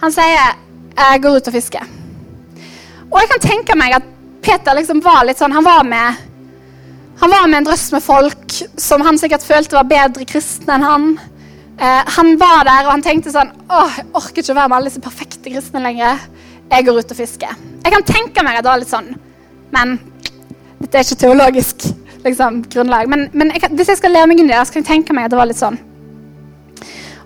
han 0.02 0.12
sier 0.14 0.56
jeg 0.96 1.22
går 1.24 1.38
ut 1.38 1.48
og 1.50 1.56
fisker. 1.56 1.88
Og 3.10 3.18
jeg 3.20 3.30
kan 3.32 3.44
tenke 3.44 3.76
meg 3.78 3.96
at 3.98 4.14
Peter 4.44 4.76
liksom 4.76 5.02
var 5.04 5.24
litt 5.26 5.38
sånn 5.40 5.54
Han 5.54 5.64
var 5.66 5.84
med 5.86 6.24
han 7.16 7.30
var 7.32 7.46
med 7.48 7.58
en 7.58 7.64
drøss 7.64 7.92
med 7.94 8.04
folk 8.04 8.56
som 8.76 9.00
han 9.06 9.16
sikkert 9.18 9.44
følte 9.46 9.78
var 9.78 9.88
bedre 9.88 10.26
kristne 10.28 10.74
enn 10.76 10.84
han. 10.84 11.06
Eh, 11.80 12.10
han 12.16 12.34
var 12.40 12.66
der, 12.68 12.84
og 12.84 12.92
han 12.92 13.04
tenkte 13.04 13.32
sånn 13.32 13.54
Åh, 13.72 13.96
jeg 14.00 14.10
orker 14.20 14.42
ikke 14.42 14.52
å 14.52 14.58
være 14.58 14.68
med 14.68 14.76
alle 14.78 14.90
disse 14.90 15.04
perfekte 15.04 15.52
kristne 15.52 15.80
lenger. 15.84 16.20
Jeg 16.68 16.84
går 16.84 17.00
ut 17.00 17.14
og 17.14 17.18
fisker. 17.18 17.56
Jeg 17.84 17.94
kan 17.94 18.04
tenke 18.04 18.44
meg 18.44 18.58
at 18.58 18.66
det 18.66 18.72
var 18.72 18.82
litt 18.82 18.92
sånn. 18.92 19.08
Men 19.72 19.96
dette 20.82 20.92
er 20.92 21.06
ikke 21.06 21.22
teologisk 21.24 21.88
liksom, 22.26 22.60
grunnlag. 22.72 23.08
Men, 23.08 23.28
men 23.32 23.54
jeg 23.54 23.64
kan, 23.64 23.76
hvis 23.80 23.94
jeg 23.94 24.02
skal 24.02 24.12
lære 24.12 24.30
meg 24.32 24.42
inn 24.42 24.50
i 24.50 24.54
det, 24.54 24.60
så 24.66 24.76
kan 24.76 24.84
jeg 24.84 24.90
tenke 24.90 25.16
meg 25.16 25.28
at 25.28 25.32
det 25.32 25.40
var 25.40 25.48
litt 25.48 25.62
sånn. 25.62 25.80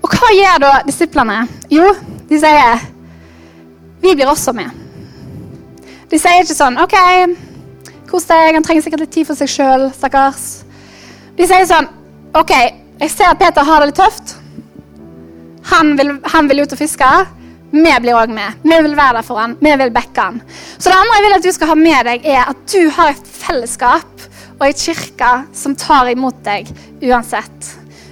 Og 0.00 0.14
hva 0.14 0.32
gjør 0.32 0.60
da 0.62 0.72
disiplene? 0.86 1.42
Jo, 1.72 1.92
de 2.30 2.40
sier 2.40 2.86
Vi 4.00 4.14
blir 4.16 4.30
også 4.30 4.54
med. 4.56 4.70
De 6.10 6.18
sier 6.18 6.42
ikke 6.42 6.56
sånn 6.56 6.78
OK, 6.80 6.96
kos 8.10 8.24
deg, 8.26 8.56
han 8.56 8.64
trenger 8.66 8.82
sikkert 8.82 9.04
litt 9.04 9.12
tid 9.14 9.28
for 9.28 9.38
seg 9.38 9.50
sjøl, 9.52 9.90
stakkars. 9.94 10.46
De 11.36 11.46
sier 11.46 11.66
sånn 11.68 11.86
OK, 12.34 12.54
jeg 13.00 13.12
ser 13.12 13.30
at 13.30 13.38
Peter 13.38 13.66
har 13.66 13.82
det 13.82 13.90
litt 13.90 14.00
tøft. 14.00 14.34
Han 15.70 15.92
vil, 15.98 16.16
han 16.32 16.48
vil 16.50 16.64
ut 16.64 16.74
og 16.74 16.80
fiske. 16.80 17.10
Vi 17.70 17.92
blir 18.02 18.16
òg 18.18 18.32
med. 18.34 18.58
Vi 18.64 18.80
vil 18.82 18.96
være 18.98 19.20
der 19.20 19.26
for 19.26 19.38
han. 19.38 19.54
Vi 19.60 19.74
vil 19.78 19.92
backe 19.94 20.24
han. 20.26 20.40
Så 20.78 20.90
det 20.90 20.96
andre 20.96 21.18
jeg 21.18 21.26
vil 21.26 21.36
at 21.36 21.46
du 21.46 21.52
skal 21.54 21.70
ha 21.70 21.76
med 21.78 22.08
deg, 22.08 22.26
er 22.26 22.50
at 22.50 22.64
du 22.72 22.90
har 22.96 23.12
et 23.12 23.30
fellesskap 23.30 24.26
og 24.56 24.66
ei 24.66 24.74
kirke 24.76 25.30
som 25.56 25.76
tar 25.78 26.10
imot 26.10 26.42
deg 26.44 26.68
uansett. 27.06 27.70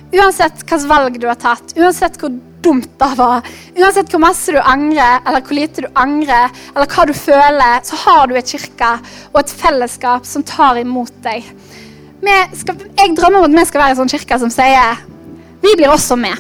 Uansett 0.09 0.62
hvilket 0.62 0.87
valg 0.88 1.18
du 1.21 1.27
har 1.29 1.37
tatt, 1.40 1.75
uansett 1.77 2.16
hvor 2.21 2.33
dumt 2.64 2.88
det 2.99 3.09
var, 3.18 3.44
uansett 3.77 4.09
hvor 4.12 4.23
masse 4.23 4.53
du 4.55 4.59
angrer, 4.59 5.21
eller 5.27 5.44
hvor 5.44 5.57
lite 5.59 5.85
du 5.85 5.88
angrer, 6.01 6.49
eller 6.75 6.88
hva 6.88 7.05
du 7.09 7.12
føler, 7.16 7.83
så 7.85 7.99
har 8.07 8.29
du 8.29 8.37
et 8.38 8.55
kirke 8.55 8.94
og 9.35 9.42
et 9.42 9.53
fellesskap 9.53 10.27
som 10.27 10.44
tar 10.49 10.81
imot 10.81 11.12
deg. 11.27 11.47
Skal, 12.59 12.81
jeg 12.99 13.14
drømmer 13.16 13.44
om 13.44 13.51
at 13.51 13.61
vi 13.61 13.66
skal 13.68 13.85
være 13.85 13.94
en 13.94 14.01
sånn 14.01 14.12
kirke 14.16 14.40
som 14.40 14.53
sier 14.53 15.05
vi 15.62 15.75
blir 15.77 15.90
også 15.90 16.16
med. 16.18 16.38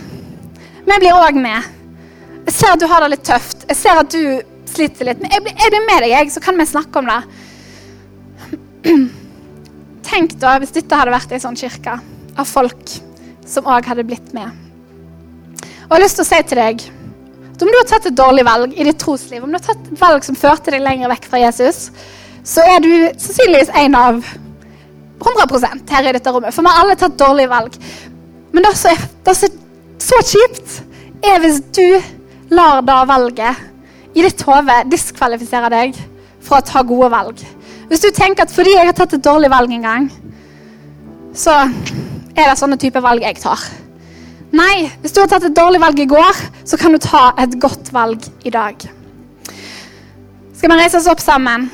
Vi 0.86 0.98
blir 1.02 1.16
òg 1.16 1.36
med. 1.38 1.74
Jeg 2.46 2.54
ser 2.54 2.72
at 2.72 2.80
du 2.80 2.86
har 2.88 3.02
det 3.02 3.10
litt 3.12 3.26
tøft. 3.26 3.66
Jeg 3.68 3.76
ser 3.76 3.98
at 4.00 4.14
du 4.14 4.38
sliter 4.70 5.10
litt. 5.10 5.20
Men 5.20 5.34
jeg, 5.34 5.42
blir 5.44 5.84
med 5.84 6.04
deg, 6.04 6.12
jeg, 6.14 6.30
så 6.32 6.42
kan 6.42 6.56
vi 6.58 6.66
snakke 6.70 7.02
om 7.02 7.10
det. 7.10 7.18
Tenk 10.08 10.38
da 10.40 10.54
hvis 10.62 10.72
dette 10.76 10.96
hadde 10.96 11.12
vært 11.12 11.34
ei 11.34 11.42
sånn 11.42 11.58
kirke 11.58 11.98
av 12.38 12.48
folk 12.48 12.94
som 13.48 13.68
òg 13.68 13.88
hadde 13.88 14.06
blitt 14.06 14.32
med. 14.36 14.52
Og 15.58 15.90
jeg 15.90 15.96
har 15.96 16.04
lyst 16.04 16.20
til 16.20 16.26
å 16.26 16.28
si 16.28 16.40
til 16.50 16.60
deg 16.60 16.86
om 17.58 17.66
du 17.66 17.74
har 17.74 17.86
tatt 17.90 18.04
et 18.06 18.14
dårlig 18.14 18.44
valg 18.46 18.74
i 18.78 18.84
ditt 18.86 19.00
trosliv, 19.02 19.42
om 19.42 19.50
du 19.50 19.56
har 19.58 19.64
tatt 19.64 19.88
et 19.90 19.98
valg 19.98 20.22
som 20.22 20.36
førte 20.38 20.70
deg 20.70 20.82
lenger 20.84 21.10
vekk 21.10 21.24
fra 21.26 21.40
Jesus, 21.42 21.88
så 22.46 22.62
er 22.62 22.84
du 22.84 22.92
sannsynligvis 23.18 23.72
en 23.80 23.96
av 23.98 24.20
100% 25.18 25.90
her 25.90 26.06
i 26.06 26.12
dette 26.14 26.30
rommet. 26.30 26.54
For 26.54 26.62
vi 26.62 26.70
har 26.70 26.84
alle 26.84 26.94
tatt 27.00 27.18
dårlige 27.18 27.50
valg. 27.50 27.74
Men 28.54 28.62
det 28.62 28.74
som 28.78 28.92
er, 28.92 29.02
det 29.26 29.34
så 30.06 30.20
kjipt, 30.30 30.76
er 31.26 31.42
hvis 31.42 31.58
du 31.74 31.98
lar 32.54 32.84
da 32.86 33.00
valget 33.08 33.66
i 34.14 34.22
ditt 34.22 34.42
hode 34.46 34.78
diskvalifisere 34.92 35.72
deg 35.74 35.98
fra 36.46 36.60
å 36.60 36.66
ta 36.66 36.84
gode 36.86 37.10
valg. 37.12 37.42
Hvis 37.90 38.04
du 38.04 38.12
tenker 38.14 38.46
at 38.46 38.54
fordi 38.54 38.76
jeg 38.76 38.86
har 38.86 38.96
tatt 38.96 39.18
et 39.18 39.24
dårlig 39.24 39.50
valg 39.50 39.74
en 39.74 39.88
gang, 39.88 40.08
så 41.34 41.58
er 42.42 42.52
det 42.52 42.60
sånne 42.60 42.78
type 42.80 43.02
valg 43.02 43.24
jeg 43.24 43.40
tar. 43.42 43.62
Nei, 44.54 44.88
hvis 45.02 45.12
du 45.12 45.20
har 45.20 45.28
tatt 45.30 45.44
et 45.48 45.56
dårlig 45.56 45.80
valg 45.82 45.98
i 46.00 46.08
går, 46.08 46.40
så 46.64 46.78
kan 46.80 46.94
du 46.94 47.00
ta 47.02 47.32
et 47.40 47.58
godt 47.60 47.92
valg 47.92 48.24
i 48.48 48.52
dag. 48.54 48.80
Skal 50.56 50.72
vi 50.72 50.78
reise 50.78 50.98
oss 50.98 51.10
opp 51.10 51.20
sammen? 51.22 51.68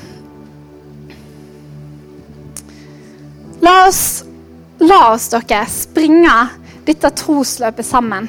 La 3.65 3.77
oss, 3.87 4.25
la 4.83 5.01
oss 5.13 5.31
dere 5.33 5.63
springe 5.71 6.35
dette 6.85 7.13
trosløpet 7.23 7.87
sammen. 7.87 8.29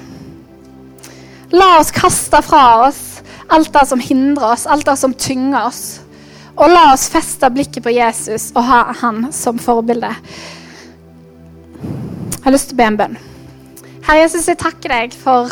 La 1.52 1.76
oss 1.80 1.92
kaste 1.94 2.40
fra 2.46 2.64
oss 2.86 3.02
alt 3.48 3.74
det 3.74 3.86
som 3.88 4.02
hindrer 4.02 4.54
oss, 4.54 4.66
alt 4.66 4.86
det 4.88 4.98
som 4.98 5.14
tynger 5.14 5.68
oss. 5.68 5.84
Og 6.56 6.72
la 6.72 6.92
oss 6.94 7.10
feste 7.12 7.50
blikket 7.52 7.84
på 7.84 7.94
Jesus 7.94 8.52
og 8.56 8.64
ha 8.64 8.82
han 9.02 9.28
som 9.36 9.60
forbilde. 9.60 10.14
Jeg 12.46 12.52
har 12.52 12.54
lyst 12.60 12.68
til 12.70 12.76
å 12.76 12.78
be 12.78 12.86
en 12.86 12.98
bønn. 13.00 13.16
Herre 14.06 14.20
Jesus, 14.20 14.44
jeg 14.46 14.60
takker 14.62 14.92
deg 14.94 15.16
for 15.18 15.50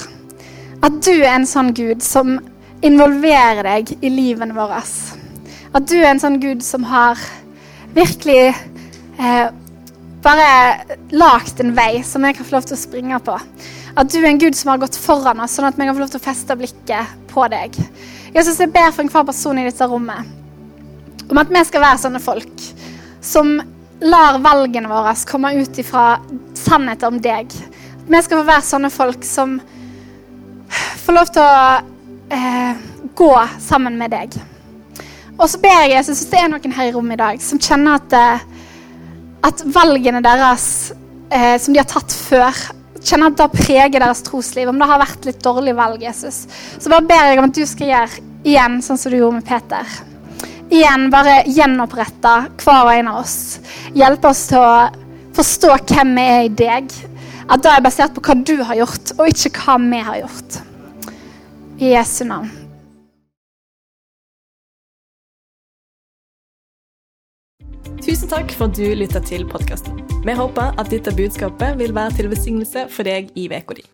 at 0.86 1.00
du 1.02 1.16
er 1.16 1.32
en 1.32 1.48
sånn 1.50 1.72
Gud 1.74 2.04
som 2.06 2.36
involverer 2.86 3.66
deg 3.66 3.96
i 3.98 4.12
livene 4.14 4.54
våre. 4.54 4.78
At 5.74 5.88
du 5.90 5.96
er 5.98 6.12
en 6.12 6.22
sånn 6.22 6.38
Gud 6.38 6.62
som 6.62 6.86
har 6.86 7.18
virkelig 7.98 8.52
eh, 9.18 9.50
bare 10.22 10.52
lagd 11.18 11.66
en 11.66 11.74
vei 11.74 12.04
som 12.06 12.30
jeg 12.30 12.38
kan 12.38 12.52
få 12.52 12.60
lov 12.60 12.70
til 12.70 12.78
å 12.78 12.84
springe 12.84 13.22
på. 13.26 13.42
At 13.98 14.14
du 14.14 14.20
er 14.22 14.30
en 14.30 14.44
Gud 14.46 14.54
som 14.54 14.76
har 14.76 14.86
gått 14.86 15.02
foran 15.02 15.42
oss, 15.42 15.58
sånn 15.58 15.72
at 15.72 15.82
vi 15.82 15.90
kan 15.90 15.98
få 15.98 16.06
lov 16.06 16.14
til 16.14 16.22
å 16.22 16.28
feste 16.30 16.62
blikket 16.62 17.18
på 17.34 17.50
deg. 17.58 17.74
Jesus, 18.38 18.62
jeg 18.62 18.70
ber 18.70 18.94
for 18.94 19.02
enhver 19.02 19.26
person 19.34 19.58
i 19.58 19.66
dette 19.66 19.90
rommet 19.90 20.30
om 21.26 21.42
at 21.42 21.50
vi 21.50 21.66
skal 21.66 21.88
være 21.90 22.06
sånne 22.06 22.22
folk 22.22 22.70
som 23.26 23.56
lar 24.04 24.40
valgene 24.44 24.92
våre 24.92 25.16
komme 25.28 25.54
ut 25.56 25.78
ifra 25.80 26.18
sannheten 26.58 27.16
om 27.16 27.22
deg. 27.24 27.54
Vi 28.08 28.22
skal 28.24 28.42
få 28.42 28.48
være 28.48 28.68
sånne 28.68 28.92
folk 28.92 29.24
som 29.28 29.58
får 31.04 31.16
lov 31.16 31.32
til 31.32 31.44
å 31.44 31.62
eh, 32.34 32.84
gå 33.16 33.34
sammen 33.64 33.98
med 34.00 34.12
deg. 34.14 34.36
Og 35.38 35.48
så 35.50 35.60
ber 35.62 35.86
jeg 35.86 35.96
Jesus, 35.96 36.22
hvis 36.22 36.32
det 36.32 36.42
er 36.42 36.52
noen 36.52 36.76
her 36.76 36.90
i 36.90 36.94
rommet 36.96 37.18
i 37.18 37.24
dag 37.24 37.42
som 37.44 37.62
kjenner 37.62 37.98
at, 38.00 38.16
eh, 38.18 38.46
at 39.50 39.66
valgene 39.76 40.22
deres 40.24 40.68
eh, 41.32 41.56
som 41.62 41.74
de 41.74 41.82
har 41.82 41.90
tatt 41.90 42.14
før, 42.14 42.64
kjenner 43.04 43.32
at 43.32 43.40
det 43.40 43.66
preger 43.66 44.00
deres 44.00 44.24
trosliv, 44.24 44.70
om 44.72 44.80
det 44.80 44.88
har 44.88 45.02
vært 45.02 45.28
litt 45.28 45.44
dårlig 45.44 45.76
valg, 45.80 46.04
Jesus, 46.04 46.46
så 46.78 46.92
bare 46.92 47.08
ber 47.08 47.30
jeg 47.30 47.42
om 47.42 47.50
at 47.50 47.60
du 47.60 47.66
skal 47.68 47.94
gjøre 47.94 48.26
igjen 48.44 48.82
sånn 48.84 49.00
som 49.00 49.12
du 49.12 49.20
gjorde 49.20 49.40
med 49.40 49.48
Peter. 49.48 49.96
Igjen 50.72 51.10
bare 51.12 51.42
gjenopprette 51.50 52.34
hver 52.64 52.86
og 52.86 52.92
en 52.94 53.10
av 53.12 53.22
oss. 53.24 53.60
Hjelpe 53.96 54.32
oss 54.32 54.46
til 54.52 54.64
å 54.64 54.76
forstå 55.36 55.76
hvem 55.90 56.14
vi 56.16 56.26
er 56.30 56.44
i 56.48 56.54
deg 56.54 56.94
at 57.52 57.64
det 57.64 57.72
er 57.74 57.84
basert 57.84 58.14
på 58.16 58.24
hva 58.24 58.36
du 58.40 58.56
har 58.64 58.78
gjort, 58.80 59.16
og 59.20 59.30
ikke 59.30 59.52
hva 59.60 59.78
vi 59.82 60.04
har 60.08 60.20
gjort. 60.24 60.60
I 61.84 61.96
Jesu 61.96 62.24
navn. 62.30 62.52
Tusen 68.04 68.28
takk 68.28 68.52
for 68.52 68.68
at 68.68 68.76
du 68.76 68.88
lytta 69.00 69.22
til 69.24 69.46
podkasten. 69.48 70.02
Vi 70.24 70.36
håper 70.36 70.76
at 70.80 70.92
dette 70.92 71.14
budskapet 71.16 71.78
vil 71.80 71.96
være 71.96 72.18
til 72.20 72.32
velsignelse 72.32 72.88
for 72.92 73.08
deg 73.08 73.32
i 73.40 73.48
uka 73.52 73.80
di. 73.80 73.86